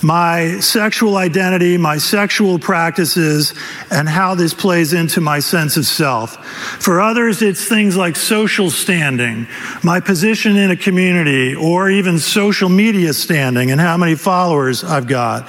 my 0.03 0.59
sexual 0.61 1.17
identity, 1.17 1.79
my 1.79 1.97
sexual 1.97 2.59
practices, 2.59 3.55
and 3.91 4.07
how 4.07 4.35
this 4.35 4.53
plays 4.53 4.93
into 4.93 5.23
my 5.23 5.39
sense 5.39 5.79
of 5.79 5.87
self. 5.87 6.45
For 6.83 7.01
others, 7.01 7.41
it's 7.41 7.67
things 7.67 7.97
like 7.97 8.17
social 8.17 8.71
standing, 8.71 9.47
my 9.83 10.01
position 10.01 10.57
in 10.57 10.71
a 10.71 10.77
community, 10.77 11.55
or 11.55 11.89
even 11.89 12.19
social 12.19 12.69
media 12.69 13.15
standing 13.15 13.71
and 13.71 13.81
how 13.81 13.97
many 13.97 14.15
followers 14.15 14.85
I've 14.85 15.07
got. 15.07 15.49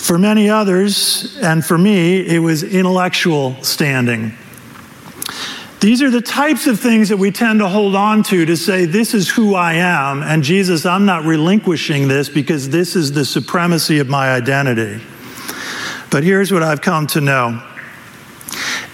For 0.00 0.18
many 0.18 0.48
others, 0.48 1.36
and 1.42 1.64
for 1.64 1.76
me, 1.76 2.26
it 2.26 2.38
was 2.38 2.64
intellectual 2.64 3.62
standing. 3.62 4.32
These 5.80 6.02
are 6.02 6.10
the 6.10 6.22
types 6.22 6.66
of 6.66 6.80
things 6.80 7.10
that 7.10 7.18
we 7.18 7.30
tend 7.30 7.60
to 7.60 7.68
hold 7.68 7.94
on 7.94 8.22
to 8.24 8.46
to 8.46 8.56
say, 8.56 8.86
This 8.86 9.12
is 9.12 9.30
who 9.30 9.54
I 9.54 9.74
am, 9.74 10.22
and 10.22 10.42
Jesus, 10.42 10.86
I'm 10.86 11.04
not 11.04 11.24
relinquishing 11.24 12.08
this 12.08 12.30
because 12.30 12.70
this 12.70 12.96
is 12.96 13.12
the 13.12 13.26
supremacy 13.26 13.98
of 13.98 14.08
my 14.08 14.32
identity. 14.32 15.02
But 16.10 16.24
here's 16.24 16.50
what 16.50 16.62
I've 16.62 16.80
come 16.80 17.06
to 17.08 17.20
know 17.20 17.62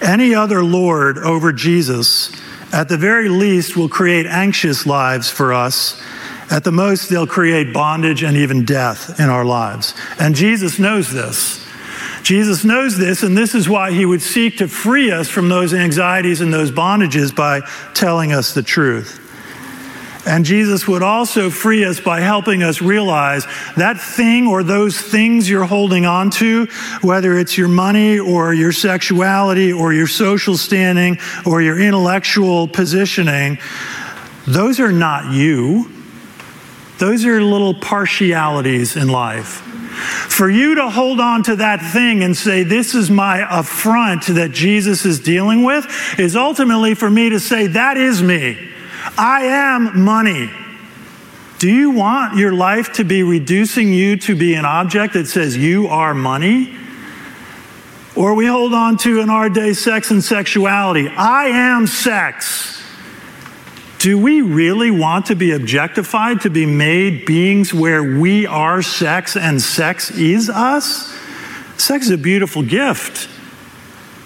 any 0.01 0.35
other 0.35 0.63
Lord 0.63 1.17
over 1.17 1.51
Jesus, 1.53 2.31
at 2.73 2.89
the 2.89 2.97
very 2.97 3.29
least, 3.29 3.77
will 3.77 3.89
create 3.89 4.25
anxious 4.25 4.85
lives 4.85 5.29
for 5.31 5.53
us 5.53 6.03
at 6.49 6.63
the 6.63 6.71
most, 6.71 7.09
they'll 7.09 7.27
create 7.27 7.73
bondage 7.73 8.23
and 8.23 8.37
even 8.37 8.63
death 8.63 9.19
in 9.19 9.29
our 9.29 9.45
lives. 9.45 9.93
And 10.19 10.35
Jesus 10.35 10.79
knows 10.79 11.11
this. 11.11 11.65
Jesus 12.23 12.63
knows 12.63 12.97
this, 12.97 13.23
and 13.23 13.37
this 13.37 13.55
is 13.55 13.69
why 13.69 13.91
he 13.91 14.05
would 14.05 14.21
seek 14.21 14.57
to 14.57 14.67
free 14.67 15.11
us 15.11 15.29
from 15.29 15.49
those 15.49 15.73
anxieties 15.73 16.41
and 16.41 16.53
those 16.53 16.71
bondages 16.71 17.35
by 17.35 17.61
telling 17.93 18.33
us 18.33 18.53
the 18.53 18.63
truth. 18.63 19.23
And 20.27 20.43
Jesus 20.43 20.85
would 20.89 21.03
also 21.03 21.49
free 21.49 21.85
us 21.85 22.01
by 22.01 22.19
helping 22.19 22.61
us 22.61 22.81
realize 22.81 23.45
that 23.77 23.97
thing 23.97 24.45
or 24.45 24.61
those 24.61 24.99
things 24.99 25.49
you're 25.49 25.63
holding 25.63 26.05
on 26.05 26.29
to, 26.31 26.65
whether 27.01 27.37
it's 27.37 27.57
your 27.57 27.69
money 27.69 28.19
or 28.19 28.53
your 28.53 28.73
sexuality 28.73 29.71
or 29.71 29.93
your 29.93 30.07
social 30.07 30.57
standing 30.57 31.17
or 31.45 31.61
your 31.61 31.79
intellectual 31.79 32.67
positioning, 32.67 33.57
those 34.45 34.81
are 34.81 34.91
not 34.91 35.31
you. 35.31 35.89
Those 36.99 37.25
are 37.25 37.41
little 37.41 37.73
partialities 37.73 38.95
in 38.95 39.07
life. 39.07 39.63
For 40.29 40.49
you 40.49 40.75
to 40.75 40.89
hold 40.89 41.19
on 41.19 41.43
to 41.43 41.55
that 41.57 41.81
thing 41.91 42.23
and 42.23 42.35
say, 42.37 42.63
This 42.63 42.93
is 42.93 43.09
my 43.09 43.45
affront 43.49 44.27
that 44.27 44.51
Jesus 44.51 45.05
is 45.05 45.19
dealing 45.19 45.63
with, 45.63 45.85
is 46.19 46.35
ultimately 46.35 46.93
for 46.93 47.09
me 47.09 47.29
to 47.29 47.39
say, 47.39 47.67
That 47.67 47.97
is 47.97 48.21
me. 48.21 48.57
I 49.17 49.43
am 49.43 50.03
money. 50.03 50.49
Do 51.59 51.69
you 51.69 51.89
want 51.89 52.37
your 52.37 52.53
life 52.53 52.93
to 52.93 53.03
be 53.03 53.23
reducing 53.23 53.91
you 53.91 54.17
to 54.17 54.35
be 54.35 54.53
an 54.53 54.65
object 54.65 55.13
that 55.13 55.25
says 55.27 55.57
you 55.57 55.87
are 55.87 56.13
money? 56.13 56.75
Or 58.15 58.35
we 58.35 58.45
hold 58.45 58.73
on 58.73 58.97
to 58.97 59.19
in 59.21 59.29
our 59.29 59.49
day 59.49 59.73
sex 59.73 60.11
and 60.11 60.23
sexuality. 60.23 61.07
I 61.07 61.45
am 61.45 61.87
sex. 61.87 62.81
Do 63.99 64.19
we 64.19 64.41
really 64.41 64.91
want 64.91 65.25
to 65.27 65.35
be 65.35 65.51
objectified, 65.51 66.41
to 66.41 66.49
be 66.49 66.65
made 66.65 67.25
beings 67.25 67.73
where 67.73 68.19
we 68.19 68.45
are 68.45 68.81
sex 68.81 69.35
and 69.35 69.59
sex 69.59 70.11
is 70.11 70.49
us? 70.49 71.15
Sex 71.77 72.05
is 72.05 72.11
a 72.11 72.17
beautiful 72.17 72.61
gift. 72.61 73.27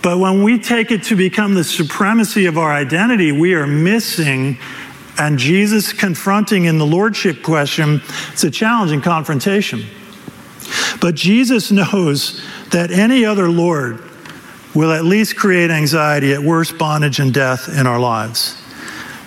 But 0.01 0.17
when 0.17 0.43
we 0.43 0.60
take 0.60 0.91
it 0.91 1.03
to 1.03 1.15
become 1.15 1.53
the 1.53 1.63
supremacy 1.63 2.47
of 2.47 2.57
our 2.57 2.71
identity, 2.71 3.31
we 3.31 3.53
are 3.53 3.67
missing. 3.67 4.57
And 5.17 5.38
Jesus 5.38 5.93
confronting 5.93 6.65
in 6.65 6.77
the 6.77 6.86
lordship 6.86 7.43
question, 7.43 8.01
it's 8.34 8.43
a 8.43 8.51
challenging 8.51 9.01
confrontation. 9.01 9.86
But 10.99 11.15
Jesus 11.15 11.71
knows 11.71 12.41
that 12.71 12.91
any 12.91 13.25
other 13.25 13.49
Lord 13.49 14.03
will 14.73 14.91
at 14.91 15.05
least 15.05 15.36
create 15.36 15.69
anxiety, 15.69 16.34
at 16.34 16.41
worst, 16.41 16.77
bondage 16.77 17.19
and 17.19 17.34
death 17.34 17.69
in 17.69 17.88
our 17.88 17.99
lives. 17.99 18.61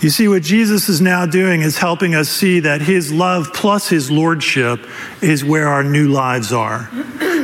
You 0.05 0.11
see, 0.11 0.29
what 0.29 0.43
Jesus 0.43 0.91
is 0.91 1.01
now 1.01 1.25
doing 1.25 1.63
is 1.63 1.79
helping 1.79 2.15
us 2.15 2.29
see 2.29 2.61
that 2.61 2.83
his 2.83 3.11
love 3.11 3.55
plus 3.55 3.89
his 3.89 4.11
lordship 4.11 4.87
is 5.23 5.43
where 5.43 5.67
our 5.67 5.83
new 5.83 6.09
lives 6.09 6.53
are. 6.53 6.91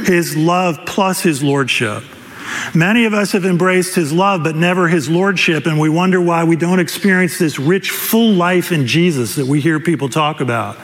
His 0.05 0.37
love 0.37 0.79
plus 0.85 1.23
his 1.23 1.43
lordship. 1.43 2.03
Many 2.75 3.07
of 3.07 3.15
us 3.15 3.33
have 3.33 3.47
embraced 3.47 3.95
his 3.95 4.13
love, 4.13 4.45
but 4.45 4.57
never 4.57 4.89
his 4.89 5.09
lordship, 5.09 5.65
and 5.65 5.81
we 5.81 5.89
wonder 5.89 6.21
why 6.21 6.45
we 6.45 6.55
don't 6.55 6.81
experience 6.81 7.39
this 7.39 7.59
rich, 7.59 7.93
full 7.93 8.35
life 8.35 8.73
in 8.73 8.87
Jesus 8.87 9.37
that 9.37 9.47
we 9.47 9.63
hear 9.63 9.81
people 9.81 10.11
talk 10.11 10.43
about. 10.43 10.77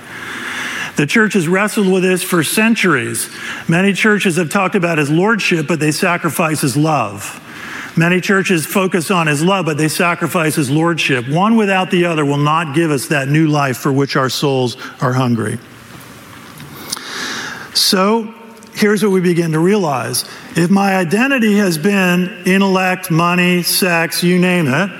The 0.96 1.06
church 1.06 1.34
has 1.34 1.46
wrestled 1.46 1.92
with 1.92 2.02
this 2.02 2.22
for 2.22 2.42
centuries. 2.42 3.28
Many 3.68 3.92
churches 3.92 4.36
have 4.36 4.48
talked 4.48 4.76
about 4.76 4.96
his 4.96 5.10
lordship, 5.10 5.66
but 5.66 5.78
they 5.78 5.92
sacrifice 5.92 6.62
his 6.62 6.74
love. 6.74 7.42
Many 7.96 8.20
churches 8.20 8.66
focus 8.66 9.10
on 9.10 9.26
his 9.26 9.42
love, 9.42 9.64
but 9.64 9.78
they 9.78 9.88
sacrifice 9.88 10.54
his 10.54 10.70
lordship. 10.70 11.26
One 11.28 11.56
without 11.56 11.90
the 11.90 12.04
other 12.04 12.26
will 12.26 12.36
not 12.36 12.74
give 12.74 12.90
us 12.90 13.06
that 13.08 13.28
new 13.28 13.46
life 13.46 13.78
for 13.78 13.90
which 13.90 14.16
our 14.16 14.28
souls 14.28 14.76
are 15.00 15.14
hungry. 15.14 15.58
So, 17.72 18.34
here's 18.74 19.02
what 19.02 19.12
we 19.12 19.20
begin 19.20 19.52
to 19.52 19.58
realize 19.58 20.28
if 20.56 20.70
my 20.70 20.96
identity 20.96 21.56
has 21.56 21.78
been 21.78 22.42
intellect, 22.46 23.10
money, 23.10 23.62
sex, 23.62 24.22
you 24.22 24.38
name 24.38 24.66
it, 24.68 24.90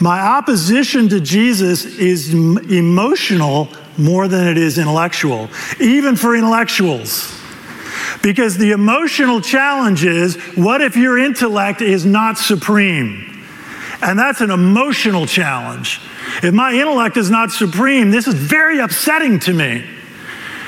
my 0.00 0.20
opposition 0.20 1.08
to 1.10 1.20
Jesus 1.20 1.84
is 1.84 2.34
emotional 2.34 3.68
more 3.96 4.26
than 4.26 4.46
it 4.46 4.58
is 4.58 4.78
intellectual, 4.78 5.48
even 5.80 6.16
for 6.16 6.34
intellectuals. 6.34 7.37
Because 8.22 8.56
the 8.56 8.72
emotional 8.72 9.40
challenge 9.40 10.04
is 10.04 10.36
what 10.56 10.80
if 10.80 10.96
your 10.96 11.18
intellect 11.18 11.80
is 11.80 12.04
not 12.04 12.38
supreme? 12.38 13.24
And 14.00 14.18
that's 14.18 14.40
an 14.40 14.50
emotional 14.50 15.26
challenge. 15.26 16.00
If 16.42 16.54
my 16.54 16.72
intellect 16.72 17.16
is 17.16 17.30
not 17.30 17.50
supreme, 17.50 18.10
this 18.10 18.26
is 18.28 18.34
very 18.34 18.78
upsetting 18.78 19.40
to 19.40 19.52
me. 19.52 19.84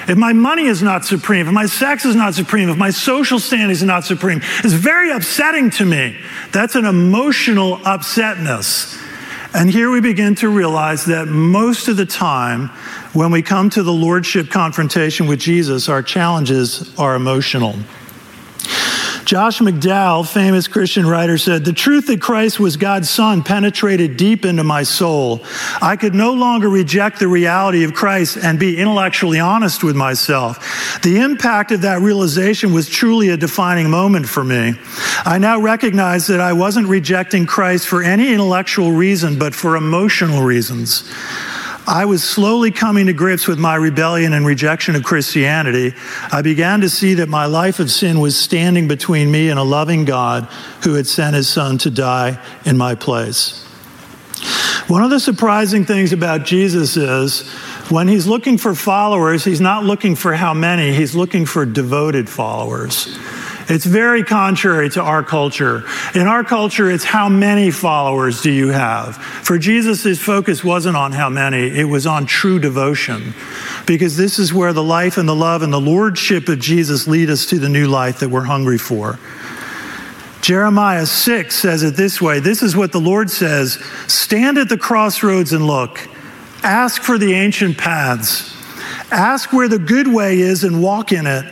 If 0.08 0.16
my 0.16 0.32
money 0.32 0.64
is 0.64 0.82
not 0.82 1.04
supreme, 1.04 1.46
if 1.46 1.52
my 1.52 1.66
sex 1.66 2.04
is 2.04 2.16
not 2.16 2.34
supreme, 2.34 2.68
if 2.68 2.76
my 2.76 2.90
social 2.90 3.38
standing 3.38 3.70
is 3.70 3.82
not 3.82 4.04
supreme, 4.04 4.40
it's 4.64 4.72
very 4.72 5.12
upsetting 5.12 5.70
to 5.70 5.84
me. 5.84 6.18
That's 6.52 6.74
an 6.74 6.84
emotional 6.84 7.76
upsetness. 7.78 8.98
And 9.54 9.70
here 9.70 9.90
we 9.90 10.00
begin 10.00 10.34
to 10.36 10.48
realize 10.48 11.04
that 11.06 11.28
most 11.28 11.88
of 11.88 11.96
the 11.96 12.06
time, 12.06 12.70
when 13.12 13.32
we 13.32 13.42
come 13.42 13.70
to 13.70 13.82
the 13.82 13.92
Lordship 13.92 14.50
confrontation 14.50 15.26
with 15.26 15.40
Jesus, 15.40 15.88
our 15.88 16.02
challenges 16.02 16.96
are 16.98 17.14
emotional. 17.16 17.74
Josh 19.24 19.60
McDowell, 19.60 20.28
famous 20.28 20.66
Christian 20.66 21.06
writer, 21.06 21.38
said, 21.38 21.64
The 21.64 21.72
truth 21.72 22.08
that 22.08 22.20
Christ 22.20 22.58
was 22.58 22.76
God's 22.76 23.08
Son 23.08 23.44
penetrated 23.44 24.16
deep 24.16 24.44
into 24.44 24.64
my 24.64 24.82
soul. 24.82 25.44
I 25.80 25.94
could 25.94 26.14
no 26.14 26.32
longer 26.32 26.68
reject 26.68 27.20
the 27.20 27.28
reality 27.28 27.84
of 27.84 27.94
Christ 27.94 28.38
and 28.42 28.58
be 28.58 28.78
intellectually 28.78 29.38
honest 29.38 29.84
with 29.84 29.94
myself. 29.94 31.00
The 31.02 31.18
impact 31.18 31.70
of 31.70 31.82
that 31.82 32.00
realization 32.00 32.72
was 32.72 32.88
truly 32.88 33.28
a 33.28 33.36
defining 33.36 33.88
moment 33.88 34.28
for 34.28 34.42
me. 34.42 34.74
I 35.24 35.38
now 35.38 35.60
recognize 35.60 36.26
that 36.26 36.40
I 36.40 36.52
wasn't 36.52 36.88
rejecting 36.88 37.46
Christ 37.46 37.86
for 37.86 38.02
any 38.02 38.32
intellectual 38.32 38.90
reason, 38.90 39.38
but 39.38 39.54
for 39.54 39.76
emotional 39.76 40.42
reasons. 40.42 41.08
I 41.86 42.04
was 42.04 42.22
slowly 42.22 42.70
coming 42.70 43.06
to 43.06 43.12
grips 43.12 43.48
with 43.48 43.58
my 43.58 43.74
rebellion 43.74 44.32
and 44.32 44.46
rejection 44.46 44.94
of 44.96 45.02
Christianity. 45.02 45.94
I 46.30 46.42
began 46.42 46.82
to 46.82 46.88
see 46.88 47.14
that 47.14 47.28
my 47.28 47.46
life 47.46 47.80
of 47.80 47.90
sin 47.90 48.20
was 48.20 48.36
standing 48.36 48.86
between 48.86 49.30
me 49.30 49.48
and 49.48 49.58
a 49.58 49.62
loving 49.64 50.04
God 50.04 50.44
who 50.84 50.94
had 50.94 51.06
sent 51.06 51.34
his 51.34 51.48
son 51.48 51.78
to 51.78 51.90
die 51.90 52.38
in 52.64 52.76
my 52.76 52.94
place. 52.94 53.66
One 54.88 55.02
of 55.02 55.10
the 55.10 55.20
surprising 55.20 55.84
things 55.84 56.12
about 56.12 56.44
Jesus 56.44 56.96
is 56.96 57.48
when 57.90 58.08
he's 58.08 58.26
looking 58.26 58.58
for 58.58 58.74
followers, 58.74 59.44
he's 59.44 59.60
not 59.60 59.84
looking 59.84 60.16
for 60.16 60.34
how 60.34 60.54
many, 60.54 60.92
he's 60.92 61.14
looking 61.14 61.46
for 61.46 61.64
devoted 61.64 62.28
followers. 62.28 63.18
It's 63.70 63.84
very 63.86 64.24
contrary 64.24 64.90
to 64.90 65.02
our 65.02 65.22
culture. 65.22 65.84
In 66.16 66.26
our 66.26 66.42
culture, 66.42 66.90
it's 66.90 67.04
how 67.04 67.28
many 67.28 67.70
followers 67.70 68.42
do 68.42 68.50
you 68.50 68.70
have? 68.70 69.16
For 69.16 69.58
Jesus, 69.58 70.02
his 70.02 70.20
focus 70.20 70.64
wasn't 70.64 70.96
on 70.96 71.12
how 71.12 71.28
many, 71.28 71.68
it 71.68 71.84
was 71.84 72.04
on 72.04 72.26
true 72.26 72.58
devotion. 72.58 73.32
Because 73.86 74.16
this 74.16 74.40
is 74.40 74.52
where 74.52 74.72
the 74.72 74.82
life 74.82 75.18
and 75.18 75.28
the 75.28 75.36
love 75.36 75.62
and 75.62 75.72
the 75.72 75.80
lordship 75.80 76.48
of 76.48 76.58
Jesus 76.58 77.06
lead 77.06 77.30
us 77.30 77.46
to 77.46 77.60
the 77.60 77.68
new 77.68 77.86
life 77.86 78.18
that 78.18 78.28
we're 78.28 78.42
hungry 78.42 78.78
for. 78.78 79.20
Jeremiah 80.40 81.06
6 81.06 81.54
says 81.54 81.84
it 81.84 81.94
this 81.94 82.20
way 82.20 82.40
This 82.40 82.64
is 82.64 82.76
what 82.76 82.90
the 82.90 83.00
Lord 83.00 83.30
says 83.30 83.74
Stand 84.08 84.58
at 84.58 84.68
the 84.68 84.78
crossroads 84.78 85.52
and 85.52 85.64
look. 85.64 86.08
Ask 86.64 87.02
for 87.02 87.18
the 87.18 87.34
ancient 87.34 87.78
paths. 87.78 88.52
Ask 89.12 89.52
where 89.52 89.68
the 89.68 89.78
good 89.78 90.08
way 90.08 90.40
is 90.40 90.64
and 90.64 90.82
walk 90.82 91.12
in 91.12 91.28
it 91.28 91.44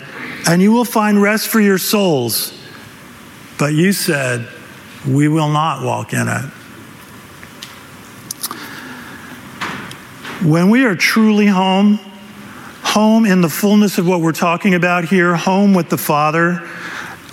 and 0.46 0.62
you 0.62 0.72
will 0.72 0.84
find 0.84 1.20
rest 1.20 1.48
for 1.48 1.60
your 1.60 1.78
souls. 1.78 2.58
But 3.58 3.74
you 3.74 3.92
said, 3.92 4.48
We 5.06 5.28
will 5.28 5.48
not 5.48 5.84
walk 5.84 6.12
in 6.12 6.28
it. 6.28 6.44
When 10.44 10.70
we 10.70 10.84
are 10.84 10.94
truly 10.94 11.46
home, 11.46 11.98
home 12.82 13.26
in 13.26 13.40
the 13.40 13.48
fullness 13.48 13.98
of 13.98 14.06
what 14.06 14.20
we're 14.20 14.32
talking 14.32 14.74
about 14.74 15.04
here, 15.04 15.34
home 15.34 15.74
with 15.74 15.88
the 15.88 15.98
Father, 15.98 16.68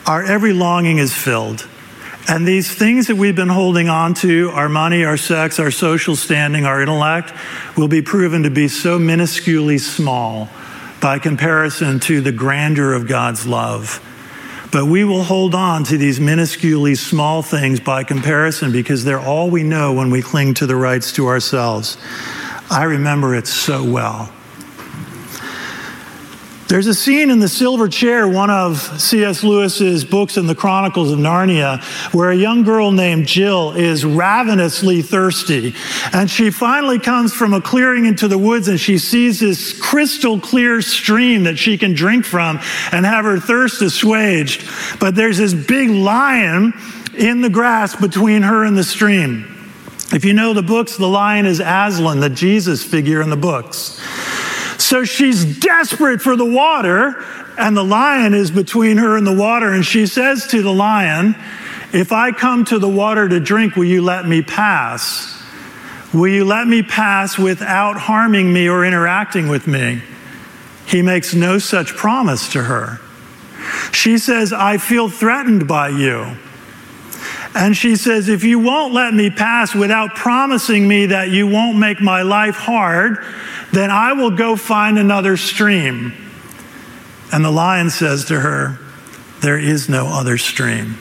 our 0.07 0.23
every 0.23 0.53
longing 0.53 0.97
is 0.97 1.13
filled. 1.13 1.67
And 2.27 2.47
these 2.47 2.73
things 2.73 3.05
that 3.07 3.15
we've 3.15 3.35
been 3.35 3.49
holding 3.49 3.87
on 3.87 4.15
to, 4.15 4.49
our 4.53 4.67
money, 4.67 5.05
our 5.05 5.17
sex, 5.17 5.59
our 5.59 5.69
social 5.69 6.15
standing, 6.15 6.65
our 6.65 6.81
intellect, 6.81 7.31
will 7.77 7.87
be 7.87 8.01
proven 8.01 8.41
to 8.43 8.49
be 8.49 8.67
so 8.67 8.97
minusculely 8.97 9.79
small 9.79 10.49
by 11.05 11.19
comparison 11.19 11.99
to 11.99 12.19
the 12.19 12.31
grandeur 12.31 12.91
of 12.93 13.07
God's 13.07 13.45
love. 13.45 14.01
But 14.71 14.85
we 14.85 15.03
will 15.03 15.21
hold 15.21 15.53
on 15.53 15.83
to 15.83 15.99
these 15.99 16.19
minusculely 16.19 16.97
small 16.97 17.43
things 17.43 17.79
by 17.79 18.03
comparison 18.03 18.71
because 18.71 19.03
they're 19.03 19.19
all 19.19 19.51
we 19.51 19.61
know 19.61 19.93
when 19.93 20.09
we 20.09 20.23
cling 20.23 20.55
to 20.55 20.65
the 20.65 20.75
rights 20.75 21.11
to 21.11 21.27
ourselves. 21.27 21.99
I 22.71 22.85
remember 22.85 23.35
it 23.35 23.45
so 23.45 23.83
well. 23.83 24.33
There's 26.67 26.87
a 26.87 26.95
scene 26.95 27.29
in 27.29 27.37
The 27.37 27.47
Silver 27.47 27.87
Chair, 27.87 28.27
one 28.27 28.49
of 28.49 28.79
C.S. 28.99 29.43
Lewis's 29.43 30.03
books 30.03 30.35
in 30.35 30.47
the 30.47 30.55
Chronicles 30.55 31.11
of 31.11 31.19
Narnia, 31.19 31.83
where 32.11 32.31
a 32.31 32.35
young 32.35 32.63
girl 32.63 32.91
named 32.91 33.27
Jill 33.27 33.73
is 33.73 34.03
ravenously 34.03 35.03
thirsty. 35.03 35.75
And 36.11 36.27
she 36.27 36.49
finally 36.49 36.97
comes 36.97 37.33
from 37.33 37.53
a 37.53 37.61
clearing 37.61 38.07
into 38.07 38.27
the 38.27 38.39
woods 38.39 38.67
and 38.67 38.79
she 38.79 38.97
sees 38.97 39.39
this 39.39 39.79
crystal 39.79 40.39
clear 40.39 40.81
stream 40.81 41.43
that 41.43 41.59
she 41.59 41.77
can 41.77 41.93
drink 41.93 42.25
from 42.25 42.59
and 42.91 43.05
have 43.05 43.25
her 43.25 43.39
thirst 43.39 43.83
assuaged. 43.83 44.67
But 44.99 45.13
there's 45.13 45.37
this 45.37 45.53
big 45.53 45.91
lion 45.91 46.73
in 47.15 47.41
the 47.41 47.49
grass 47.49 47.95
between 47.95 48.41
her 48.41 48.63
and 48.63 48.75
the 48.75 48.83
stream. 48.83 49.51
If 50.13 50.25
you 50.25 50.33
know 50.33 50.53
the 50.53 50.63
books, 50.63 50.97
the 50.97 51.07
lion 51.07 51.45
is 51.45 51.59
Aslan, 51.59 52.21
the 52.21 52.29
Jesus 52.29 52.83
figure 52.83 53.21
in 53.21 53.29
the 53.29 53.37
books. 53.37 54.01
So 54.85 55.03
she's 55.03 55.43
desperate 55.61 56.21
for 56.21 56.35
the 56.35 56.45
water, 56.45 57.25
and 57.57 57.75
the 57.75 57.83
lion 57.83 58.35
is 58.35 58.51
between 58.51 58.97
her 58.97 59.17
and 59.17 59.25
the 59.25 59.33
water. 59.33 59.73
And 59.73 59.83
she 59.83 60.05
says 60.05 60.45
to 60.49 60.61
the 60.61 60.71
lion, 60.71 61.35
If 61.91 62.11
I 62.11 62.31
come 62.31 62.65
to 62.65 62.77
the 62.77 62.87
water 62.87 63.27
to 63.27 63.39
drink, 63.39 63.75
will 63.75 63.85
you 63.85 64.03
let 64.03 64.27
me 64.27 64.43
pass? 64.43 65.43
Will 66.13 66.27
you 66.27 66.45
let 66.45 66.67
me 66.67 66.83
pass 66.83 67.35
without 67.35 67.97
harming 67.97 68.53
me 68.53 68.69
or 68.69 68.85
interacting 68.85 69.47
with 69.47 69.65
me? 69.65 70.03
He 70.85 71.01
makes 71.01 71.33
no 71.33 71.57
such 71.57 71.95
promise 71.95 72.51
to 72.51 72.61
her. 72.61 73.01
She 73.91 74.19
says, 74.19 74.53
I 74.53 74.77
feel 74.77 75.09
threatened 75.09 75.67
by 75.67 75.89
you. 75.89 76.37
And 77.55 77.75
she 77.75 77.95
says, 77.95 78.27
If 78.27 78.43
you 78.43 78.59
won't 78.59 78.93
let 78.93 79.13
me 79.13 79.29
pass 79.29 79.73
without 79.73 80.13
promising 80.13 80.87
me 80.87 81.07
that 81.07 81.29
you 81.29 81.47
won't 81.47 81.77
make 81.77 82.01
my 82.01 82.21
life 82.21 82.55
hard, 82.55 83.17
then 83.71 83.89
I 83.89 84.11
will 84.11 84.31
go 84.31 84.57
find 84.57 84.99
another 84.99 85.37
stream. 85.37 86.13
And 87.31 87.43
the 87.43 87.51
lion 87.51 87.89
says 87.89 88.25
to 88.25 88.41
her, 88.41 88.77
There 89.41 89.57
is 89.57 89.87
no 89.87 90.07
other 90.07 90.37
stream. 90.37 90.97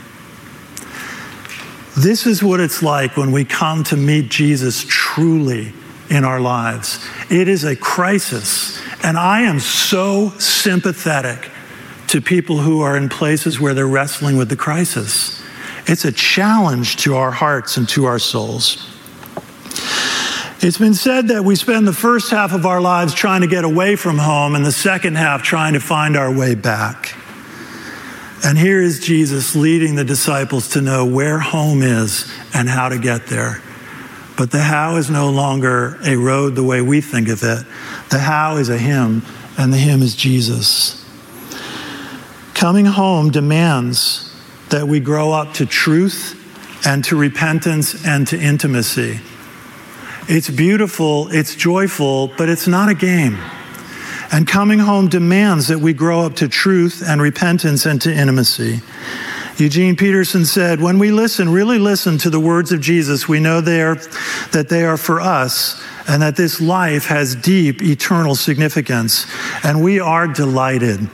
This 1.97 2.25
is 2.25 2.43
what 2.43 2.61
it's 2.61 2.83
like 2.83 3.17
when 3.17 3.33
we 3.33 3.45
come 3.45 3.83
to 3.85 3.97
meet 3.97 4.29
Jesus 4.29 4.85
truly 4.88 5.73
in 6.09 6.25
our 6.25 6.40
lives. 6.40 7.05
It 7.31 7.49
is 7.49 7.64
a 7.64 7.75
crisis. 7.75 8.81
And 9.03 9.17
I 9.19 9.43
am 9.43 9.59
so 9.59 10.31
sympathetic 10.38 11.51
to 12.09 12.21
people 12.21 12.59
who 12.59 12.81
are 12.81 12.97
in 12.97 13.09
places 13.09 13.61
where 13.61 13.75
they're 13.75 13.88
wrestling 13.88 14.37
with 14.37 14.49
the 14.49 14.57
crisis. 14.57 15.34
It's 15.87 16.05
a 16.05 16.12
challenge 16.12 16.97
to 16.99 17.16
our 17.16 17.31
hearts 17.31 17.77
and 17.77 17.88
to 17.90 18.07
our 18.07 18.18
souls. 18.18 18.90
It's 20.61 20.79
been 20.79 20.94
said 20.94 21.29
that 21.29 21.44
we 21.44 21.57
spend 21.57 21.87
the 21.87 21.92
first 21.92 22.31
half 22.31 22.55
of 22.55 22.64
our 22.64 22.81
lives 22.81 23.12
trying 23.12 23.42
to 23.42 23.47
get 23.47 23.64
away 23.64 23.97
from 23.97 24.16
home 24.16 24.55
and 24.55 24.64
the 24.64 24.73
second 24.73 25.16
half 25.16 25.42
trying 25.42 25.75
to 25.75 25.81
find 25.81 26.16
our 26.16 26.35
way 26.35 26.55
back. 26.55 27.14
And 28.47 28.57
here 28.57 28.81
is 28.81 29.01
Jesus 29.01 29.55
leading 29.55 29.94
the 29.94 30.05
disciples 30.05 30.70
to 30.70 30.81
know 30.81 31.05
where 31.05 31.38
home 31.38 31.83
is 31.83 32.33
and 32.55 32.66
how 32.66 32.88
to 32.88 32.99
get 32.99 33.27
there. 33.27 33.61
But 34.38 34.51
the 34.51 34.61
how 34.61 34.97
is 34.97 35.11
no 35.11 35.31
longer 35.31 35.99
a 36.05 36.16
road 36.16 36.55
the 36.55 36.64
way 36.64 36.81
we 36.81 37.03
think 37.03 37.29
of 37.29 37.42
it. 37.42 37.66
The 38.11 38.18
how 38.18 38.57
is 38.57 38.70
a 38.70 38.79
him, 38.79 39.23
and 39.59 39.70
the 39.70 39.77
him 39.77 40.03
is 40.03 40.16
Jesus. 40.16 41.05
Coming 42.55 42.87
home 42.87 43.31
demands 43.31 44.24
that 44.75 44.89
we 44.89 44.99
grow 44.99 45.31
up 45.31 45.55
to 45.55 45.65
truth 45.65 46.35
and 46.85 47.05
to 47.05 47.15
repentance 47.15 48.05
and 48.05 48.27
to 48.27 48.37
intimacy. 48.37 49.21
It's 50.29 50.51
beautiful, 50.51 51.29
it's 51.31 51.55
joyful, 51.55 52.33
but 52.37 52.49
it's 52.49 52.67
not 52.67 52.89
a 52.89 52.95
game. 52.95 53.39
And 54.33 54.49
coming 54.49 54.81
home 54.81 55.07
demands 55.07 55.69
that 55.69 55.79
we 55.79 55.93
grow 55.93 56.23
up 56.23 56.35
to 56.37 56.49
truth 56.49 57.05
and 57.07 57.23
repentance 57.23 57.87
and 57.87 58.03
to 58.03 58.13
intimacy. 58.13 58.81
Eugene 59.59 59.95
Peterson 59.95 60.45
said, 60.45 60.81
When 60.81 60.99
we 60.99 61.13
listen, 61.13 61.51
really 61.51 61.79
listen 61.79 62.19
to 62.19 62.29
the 62.29 62.41
words 62.41 62.73
of 62.73 62.81
Jesus, 62.81 63.29
we 63.29 63.39
know 63.39 63.61
they 63.61 63.81
are, 63.81 63.95
that 64.51 64.69
they 64.71 64.85
are 64.85 64.97
for 64.97 65.21
us 65.21 65.81
and 66.09 66.21
that 66.21 66.35
this 66.35 66.61
life 66.61 67.07
has 67.07 67.37
deep, 67.37 67.81
eternal 67.81 68.35
significance. 68.35 69.25
And 69.63 69.85
we 69.85 70.01
are 70.01 70.27
delighted. 70.27 71.09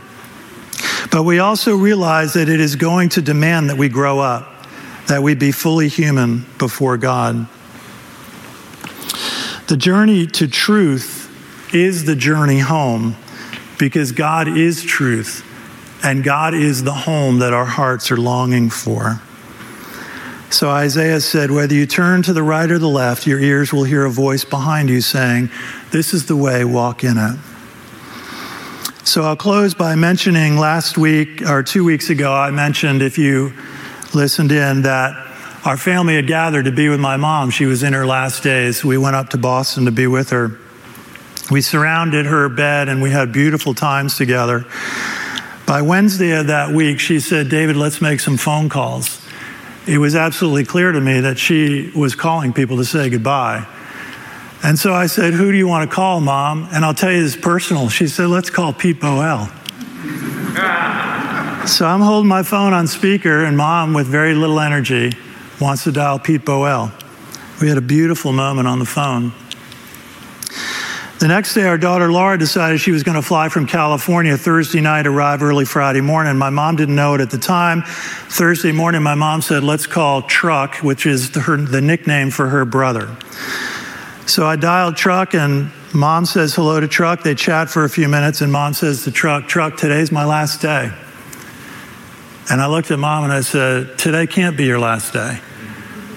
But 1.10 1.24
we 1.24 1.38
also 1.38 1.76
realize 1.76 2.34
that 2.34 2.48
it 2.48 2.60
is 2.60 2.76
going 2.76 3.10
to 3.10 3.22
demand 3.22 3.70
that 3.70 3.76
we 3.76 3.88
grow 3.88 4.18
up, 4.18 4.66
that 5.06 5.22
we 5.22 5.34
be 5.34 5.52
fully 5.52 5.88
human 5.88 6.46
before 6.58 6.96
God. 6.96 7.46
The 9.68 9.76
journey 9.76 10.26
to 10.26 10.48
truth 10.48 11.28
is 11.74 12.04
the 12.04 12.16
journey 12.16 12.58
home 12.58 13.16
because 13.78 14.12
God 14.12 14.48
is 14.48 14.82
truth 14.82 15.46
and 16.02 16.24
God 16.24 16.54
is 16.54 16.82
the 16.82 16.92
home 16.92 17.38
that 17.38 17.52
our 17.52 17.66
hearts 17.66 18.10
are 18.10 18.16
longing 18.16 18.70
for. 18.70 19.20
So 20.50 20.68
Isaiah 20.68 21.20
said, 21.20 21.50
Whether 21.50 21.74
you 21.74 21.86
turn 21.86 22.22
to 22.24 22.32
the 22.32 22.42
right 22.42 22.70
or 22.70 22.78
the 22.78 22.88
left, 22.88 23.26
your 23.26 23.38
ears 23.38 23.72
will 23.72 23.84
hear 23.84 24.04
a 24.04 24.10
voice 24.10 24.44
behind 24.44 24.90
you 24.90 25.00
saying, 25.00 25.50
This 25.92 26.12
is 26.12 26.26
the 26.26 26.36
way, 26.36 26.64
walk 26.64 27.04
in 27.04 27.16
it. 27.16 27.38
So 29.10 29.24
I'll 29.24 29.34
close 29.34 29.74
by 29.74 29.96
mentioning 29.96 30.56
last 30.56 30.96
week 30.96 31.42
or 31.42 31.64
two 31.64 31.82
weeks 31.82 32.10
ago, 32.10 32.32
I 32.32 32.52
mentioned, 32.52 33.02
if 33.02 33.18
you 33.18 33.52
listened 34.14 34.52
in, 34.52 34.82
that 34.82 35.16
our 35.64 35.76
family 35.76 36.14
had 36.14 36.28
gathered 36.28 36.66
to 36.66 36.70
be 36.70 36.88
with 36.88 37.00
my 37.00 37.16
mom. 37.16 37.50
She 37.50 37.66
was 37.66 37.82
in 37.82 37.92
her 37.92 38.06
last 38.06 38.44
days. 38.44 38.84
We 38.84 38.98
went 38.98 39.16
up 39.16 39.30
to 39.30 39.36
Boston 39.36 39.86
to 39.86 39.90
be 39.90 40.06
with 40.06 40.30
her. 40.30 40.56
We 41.50 41.60
surrounded 41.60 42.26
her 42.26 42.48
bed 42.48 42.88
and 42.88 43.02
we 43.02 43.10
had 43.10 43.32
beautiful 43.32 43.74
times 43.74 44.16
together. 44.16 44.64
By 45.66 45.82
Wednesday 45.82 46.30
of 46.38 46.46
that 46.46 46.72
week, 46.72 47.00
she 47.00 47.18
said, 47.18 47.48
David, 47.48 47.74
let's 47.76 48.00
make 48.00 48.20
some 48.20 48.36
phone 48.36 48.68
calls. 48.68 49.26
It 49.88 49.98
was 49.98 50.14
absolutely 50.14 50.66
clear 50.66 50.92
to 50.92 51.00
me 51.00 51.18
that 51.18 51.36
she 51.36 51.90
was 51.96 52.14
calling 52.14 52.52
people 52.52 52.76
to 52.76 52.84
say 52.84 53.10
goodbye. 53.10 53.66
And 54.62 54.78
so 54.78 54.92
I 54.92 55.06
said, 55.06 55.32
Who 55.34 55.50
do 55.50 55.56
you 55.56 55.66
want 55.66 55.88
to 55.88 55.94
call, 55.94 56.20
Mom? 56.20 56.68
And 56.72 56.84
I'll 56.84 56.94
tell 56.94 57.12
you 57.12 57.22
this 57.22 57.36
personal. 57.36 57.88
She 57.88 58.06
said, 58.08 58.28
Let's 58.28 58.50
call 58.50 58.72
Pete 58.72 59.00
Boel. 59.00 59.46
so 61.68 61.86
I'm 61.86 62.00
holding 62.00 62.28
my 62.28 62.42
phone 62.42 62.72
on 62.72 62.86
speaker, 62.86 63.44
and 63.44 63.56
Mom, 63.56 63.94
with 63.94 64.06
very 64.06 64.34
little 64.34 64.60
energy, 64.60 65.12
wants 65.60 65.84
to 65.84 65.92
dial 65.92 66.18
Pete 66.18 66.42
Boel. 66.42 66.92
We 67.60 67.68
had 67.68 67.78
a 67.78 67.82
beautiful 67.82 68.32
moment 68.32 68.68
on 68.68 68.78
the 68.78 68.84
phone. 68.84 69.32
The 71.20 71.28
next 71.28 71.52
day, 71.52 71.64
our 71.64 71.76
daughter 71.76 72.10
Laura 72.10 72.38
decided 72.38 72.80
she 72.80 72.92
was 72.92 73.02
going 73.02 73.16
to 73.16 73.22
fly 73.22 73.50
from 73.50 73.66
California 73.66 74.38
Thursday 74.38 74.80
night, 74.80 75.06
arrive 75.06 75.42
early 75.42 75.66
Friday 75.66 76.00
morning. 76.00 76.38
My 76.38 76.48
mom 76.48 76.76
didn't 76.76 76.94
know 76.96 77.14
it 77.14 77.20
at 77.20 77.28
the 77.28 77.36
time. 77.36 77.82
Thursday 77.82 78.72
morning, 78.72 79.02
my 79.02 79.14
mom 79.14 79.42
said, 79.42 79.62
Let's 79.62 79.86
call 79.86 80.22
Truck, 80.22 80.76
which 80.76 81.04
is 81.04 81.32
the, 81.32 81.40
her, 81.40 81.58
the 81.58 81.82
nickname 81.82 82.30
for 82.30 82.48
her 82.48 82.64
brother. 82.64 83.14
So 84.30 84.46
I 84.46 84.54
dialed 84.54 84.96
Truck, 84.96 85.34
and 85.34 85.72
mom 85.92 86.24
says 86.24 86.54
hello 86.54 86.78
to 86.78 86.86
Truck. 86.86 87.24
They 87.24 87.34
chat 87.34 87.68
for 87.68 87.82
a 87.82 87.90
few 87.90 88.06
minutes, 88.06 88.42
and 88.42 88.52
mom 88.52 88.74
says 88.74 89.02
to 89.02 89.10
Truck, 89.10 89.48
Truck, 89.48 89.76
today's 89.76 90.12
my 90.12 90.24
last 90.24 90.62
day. 90.62 90.92
And 92.48 92.60
I 92.60 92.68
looked 92.68 92.92
at 92.92 93.00
mom 93.00 93.24
and 93.24 93.32
I 93.32 93.40
said, 93.40 93.98
Today 93.98 94.28
can't 94.28 94.56
be 94.56 94.66
your 94.66 94.78
last 94.78 95.12
day. 95.12 95.40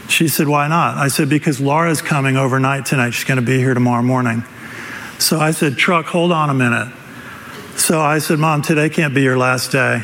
She 0.10 0.28
said, 0.28 0.48
Why 0.48 0.68
not? 0.68 0.96
I 0.96 1.08
said, 1.08 1.28
Because 1.28 1.60
Laura's 1.60 2.04
coming 2.04 2.38
overnight 2.38 2.86
tonight. 2.86 3.16
She's 3.16 3.24
going 3.24 3.40
to 3.40 3.46
be 3.46 3.58
here 3.58 3.74
tomorrow 3.74 4.04
morning. 4.04 4.44
So 5.18 5.40
I 5.40 5.50
said, 5.50 5.76
Truck, 5.76 6.06
hold 6.06 6.32
on 6.32 6.52
a 6.52 6.54
minute. 6.54 6.94
So 7.78 8.00
I 8.00 8.20
said, 8.20 8.38
Mom, 8.38 8.62
today 8.62 8.92
can't 8.92 9.16
be 9.16 9.24
your 9.24 9.40
last 9.40 9.72
day. 9.72 10.04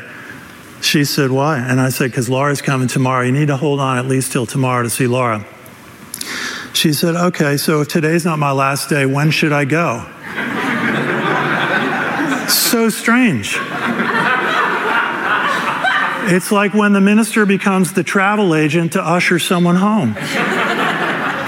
She 0.82 1.05
said, 1.05 1.30
Why? 1.30 1.60
And 1.60 1.80
I 1.80 1.89
said, 1.89 2.10
Because 2.10 2.28
Laura's 2.28 2.64
coming 2.64 2.88
tomorrow. 2.88 3.24
You 3.24 3.34
need 3.34 3.49
to 3.49 3.57
hold 3.57 3.80
on 3.80 3.99
at 3.99 4.07
least 4.07 4.32
till 4.32 4.47
tomorrow 4.47 4.82
to 4.82 4.89
see 4.89 5.05
Laura. 5.05 5.45
She 6.74 6.93
said, 6.93 7.15
Okay, 7.15 7.57
so 7.57 7.82
if 7.82 7.88
today's 7.88 8.26
not 8.26 8.39
my 8.39 8.51
last 8.51 8.89
day, 8.89 9.05
when 9.05 9.32
should 9.32 9.51
I 9.51 9.65
go? 9.65 10.05
so 12.49 12.89
strange. 12.89 13.57
It's 16.32 16.51
like 16.51 16.76
when 16.76 16.93
the 16.93 17.01
minister 17.01 17.45
becomes 17.45 17.93
the 17.93 18.03
travel 18.03 18.53
agent 18.53 18.93
to 18.93 19.01
usher 19.01 19.39
someone 19.39 19.76
home. 19.76 20.13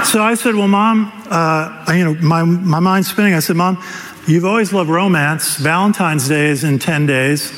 So 0.05 0.24
I 0.24 0.34
said, 0.36 0.55
Well, 0.55 0.67
Mom, 0.67 1.11
uh, 1.30 1.86
you 1.89 2.03
know, 2.03 2.15
my, 2.15 2.43
my 2.43 2.80
mind's 2.80 3.09
spinning. 3.09 3.36
I 3.36 3.39
said, 3.39 3.55
Mom, 3.55 3.82
you've 4.28 4.45
always 4.45 4.74
loved 4.74 4.89
romance. 4.89 5.57
Valentine's 5.57 6.28
Day 6.28 6.47
is 6.47 6.63
in 6.63 6.80
10 6.80 7.05
days, 7.05 7.53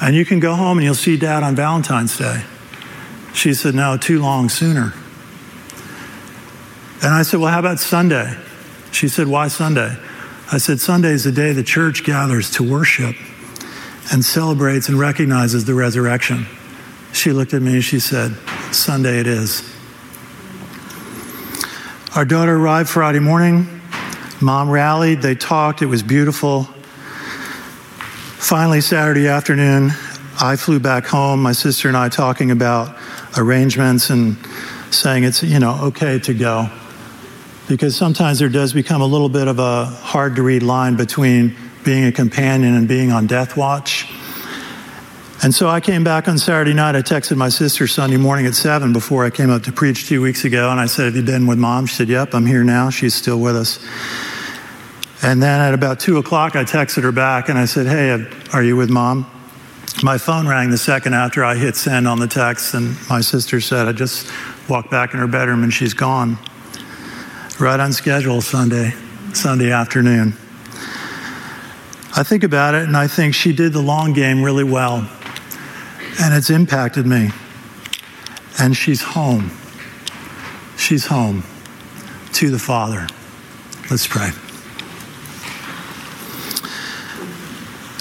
and 0.00 0.16
you 0.16 0.24
can 0.24 0.40
go 0.40 0.54
home 0.54 0.78
and 0.78 0.84
you'll 0.84 0.94
see 0.94 1.16
Dad 1.16 1.44
on 1.44 1.54
Valentine's 1.54 2.18
Day. 2.18 2.42
She 3.32 3.54
said, 3.54 3.74
No, 3.76 3.96
too 3.96 4.20
long 4.20 4.48
sooner. 4.48 4.92
And 7.02 7.14
I 7.14 7.22
said, 7.22 7.40
Well, 7.40 7.52
how 7.52 7.58
about 7.58 7.78
Sunday? 7.78 8.36
She 8.92 9.08
said, 9.08 9.26
Why 9.26 9.48
Sunday? 9.48 9.96
I 10.52 10.58
said, 10.58 10.80
Sunday 10.80 11.10
is 11.10 11.24
the 11.24 11.32
day 11.32 11.52
the 11.52 11.64
church 11.64 12.04
gathers 12.04 12.50
to 12.52 12.62
worship 12.62 13.16
and 14.12 14.24
celebrates 14.24 14.88
and 14.88 14.98
recognizes 14.98 15.64
the 15.64 15.74
resurrection. 15.74 16.46
She 17.12 17.32
looked 17.32 17.52
at 17.52 17.62
me 17.62 17.74
and 17.74 17.84
she 17.84 17.98
said, 17.98 18.36
Sunday 18.72 19.18
it 19.18 19.26
is. 19.26 19.62
Our 22.14 22.24
daughter 22.24 22.56
arrived 22.56 22.88
Friday 22.88 23.18
morning. 23.18 23.80
Mom 24.40 24.70
rallied. 24.70 25.20
They 25.20 25.34
talked. 25.34 25.82
It 25.82 25.86
was 25.86 26.02
beautiful. 26.02 26.64
Finally, 28.38 28.82
Saturday 28.82 29.28
afternoon, 29.28 29.90
I 30.40 30.56
flew 30.56 30.78
back 30.78 31.06
home. 31.06 31.42
My 31.42 31.52
sister 31.52 31.88
and 31.88 31.96
I 31.96 32.08
talking 32.08 32.50
about 32.50 32.96
arrangements 33.36 34.10
and 34.10 34.36
saying 34.90 35.24
it's, 35.24 35.42
you 35.42 35.58
know, 35.58 35.78
okay 35.86 36.18
to 36.20 36.32
go. 36.34 36.70
Because 37.68 37.96
sometimes 37.96 38.38
there 38.38 38.48
does 38.48 38.72
become 38.72 39.00
a 39.00 39.06
little 39.06 39.28
bit 39.28 39.48
of 39.48 39.58
a 39.58 39.86
hard 39.86 40.36
to 40.36 40.42
read 40.42 40.62
line 40.62 40.96
between 40.96 41.56
being 41.84 42.04
a 42.04 42.12
companion 42.12 42.74
and 42.74 42.86
being 42.86 43.10
on 43.10 43.26
death 43.26 43.56
watch. 43.56 44.08
And 45.42 45.54
so 45.54 45.68
I 45.68 45.80
came 45.80 46.02
back 46.02 46.28
on 46.28 46.38
Saturday 46.38 46.72
night. 46.72 46.96
I 46.96 47.02
texted 47.02 47.36
my 47.36 47.50
sister 47.50 47.86
Sunday 47.86 48.16
morning 48.16 48.46
at 48.46 48.54
7 48.54 48.92
before 48.92 49.24
I 49.24 49.30
came 49.30 49.50
up 49.50 49.64
to 49.64 49.72
preach 49.72 50.08
two 50.08 50.22
weeks 50.22 50.44
ago. 50.44 50.70
And 50.70 50.80
I 50.80 50.86
said, 50.86 51.06
Have 51.06 51.16
you 51.16 51.22
been 51.22 51.46
with 51.46 51.58
mom? 51.58 51.86
She 51.86 51.94
said, 51.94 52.08
Yep, 52.08 52.34
I'm 52.34 52.46
here 52.46 52.64
now. 52.64 52.88
She's 52.88 53.14
still 53.14 53.38
with 53.38 53.54
us. 53.54 53.84
And 55.22 55.42
then 55.42 55.60
at 55.60 55.74
about 55.74 56.00
2 56.00 56.18
o'clock, 56.18 56.56
I 56.56 56.64
texted 56.64 57.02
her 57.02 57.12
back 57.12 57.48
and 57.48 57.58
I 57.58 57.66
said, 57.66 57.86
Hey, 57.86 58.26
are 58.52 58.62
you 58.62 58.76
with 58.76 58.90
mom? 58.90 59.30
My 60.02 60.18
phone 60.18 60.48
rang 60.48 60.70
the 60.70 60.78
second 60.78 61.14
after 61.14 61.44
I 61.44 61.54
hit 61.54 61.76
send 61.76 62.08
on 62.08 62.18
the 62.18 62.26
text. 62.26 62.74
And 62.74 62.96
my 63.08 63.20
sister 63.20 63.60
said, 63.60 63.88
I 63.88 63.92
just 63.92 64.30
walked 64.68 64.90
back 64.90 65.14
in 65.14 65.20
her 65.20 65.26
bedroom 65.26 65.62
and 65.62 65.72
she's 65.72 65.94
gone. 65.94 66.38
Right 67.58 67.80
on 67.80 67.94
schedule 67.94 68.42
Sunday, 68.42 68.92
Sunday 69.32 69.72
afternoon. 69.72 70.34
I 72.14 72.22
think 72.22 72.44
about 72.44 72.74
it 72.74 72.82
and 72.82 72.94
I 72.94 73.06
think 73.06 73.34
she 73.34 73.54
did 73.54 73.72
the 73.72 73.80
long 73.80 74.12
game 74.12 74.42
really 74.42 74.62
well. 74.62 75.08
And 76.20 76.34
it's 76.34 76.50
impacted 76.50 77.06
me. 77.06 77.30
And 78.58 78.76
she's 78.76 79.00
home. 79.00 79.50
She's 80.76 81.06
home 81.06 81.44
to 82.34 82.50
the 82.50 82.58
Father. 82.58 83.06
Let's 83.90 84.06
pray. 84.06 84.30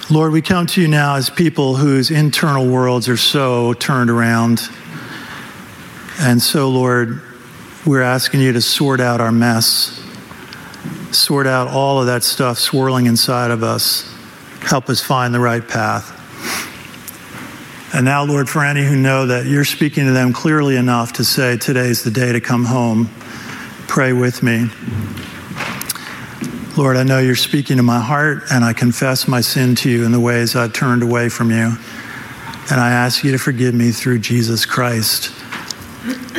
Lord, 0.10 0.34
we 0.34 0.41
come 0.41 0.68
to 0.68 0.82
you 0.82 0.89
now 0.89 1.16
as 1.16 1.30
people 1.30 1.78
whose 1.78 2.12
internal 2.12 2.68
worlds 2.68 3.08
are 3.08 3.16
so 3.16 3.72
turned 3.72 4.10
around. 4.10 4.70
And 6.20 6.41
so, 6.41 6.70
Lord, 6.70 7.22
we're 7.86 8.02
asking 8.02 8.42
you 8.42 8.52
to 8.54 8.62
sort 8.62 9.00
out 9.00 9.22
our 9.22 9.32
mess, 9.32 10.02
sort 11.12 11.46
out 11.46 11.68
all 11.68 12.00
of 12.00 12.08
that 12.08 12.24
stuff 12.24 12.58
swirling 12.58 13.06
inside 13.06 13.52
of 13.52 13.64
us. 13.64 14.12
Help 14.62 14.90
us 14.90 15.02
find 15.02 15.34
the 15.34 15.40
right 15.40 15.68
path. 15.68 16.12
And 17.94 18.04
now, 18.04 18.26
Lord, 18.26 18.50
for 18.50 18.66
any 18.66 18.84
who 18.84 18.96
know 18.96 19.28
that 19.28 19.46
you're 19.46 19.64
speaking 19.64 20.06
to 20.06 20.12
them 20.12 20.34
clearly 20.34 20.76
enough 20.76 21.14
to 21.14 21.24
say, 21.24 21.58
today's 21.58 22.04
the 22.04 22.12
day 22.12 22.34
to 22.34 22.42
come 22.42 22.66
home, 22.66 23.10
pray 23.88 24.12
with 24.12 24.42
me. 24.42 24.66
Lord, 26.76 26.98
I 26.98 27.04
know 27.04 27.20
you're 27.20 27.36
speaking 27.36 27.78
to 27.78 27.84
my 27.84 28.00
heart, 28.00 28.44
and 28.52 28.66
I 28.66 28.74
confess 28.74 29.28
my 29.30 29.40
sin 29.40 29.76
to 29.76 29.90
you 29.90 30.04
in 30.04 30.12
the 30.12 30.20
ways 30.20 30.56
I've 30.56 30.74
turned 30.74 31.04
away 31.04 31.30
from 31.30 31.52
you. 31.52 31.78
And 32.70 32.82
I 32.82 32.90
ask 32.90 33.24
you 33.24 33.32
to 33.32 33.38
forgive 33.38 33.74
me 33.76 33.92
through 33.92 34.20
Jesus 34.20 34.66
Christ. 34.66 35.32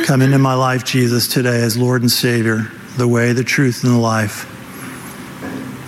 Come 0.07 0.21
into 0.21 0.37
my 0.37 0.53
life, 0.53 0.85
Jesus, 0.85 1.27
today 1.27 1.61
as 1.61 1.75
Lord 1.77 2.01
and 2.01 2.09
Savior, 2.09 2.71
the 2.95 3.05
way, 3.05 3.33
the 3.33 3.43
truth, 3.43 3.83
and 3.83 3.91
the 3.91 3.97
life. 3.97 4.45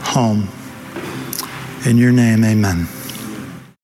Home. 0.07 0.49
In 1.85 1.97
your 1.97 2.11
name, 2.11 2.43
amen. 2.43 2.89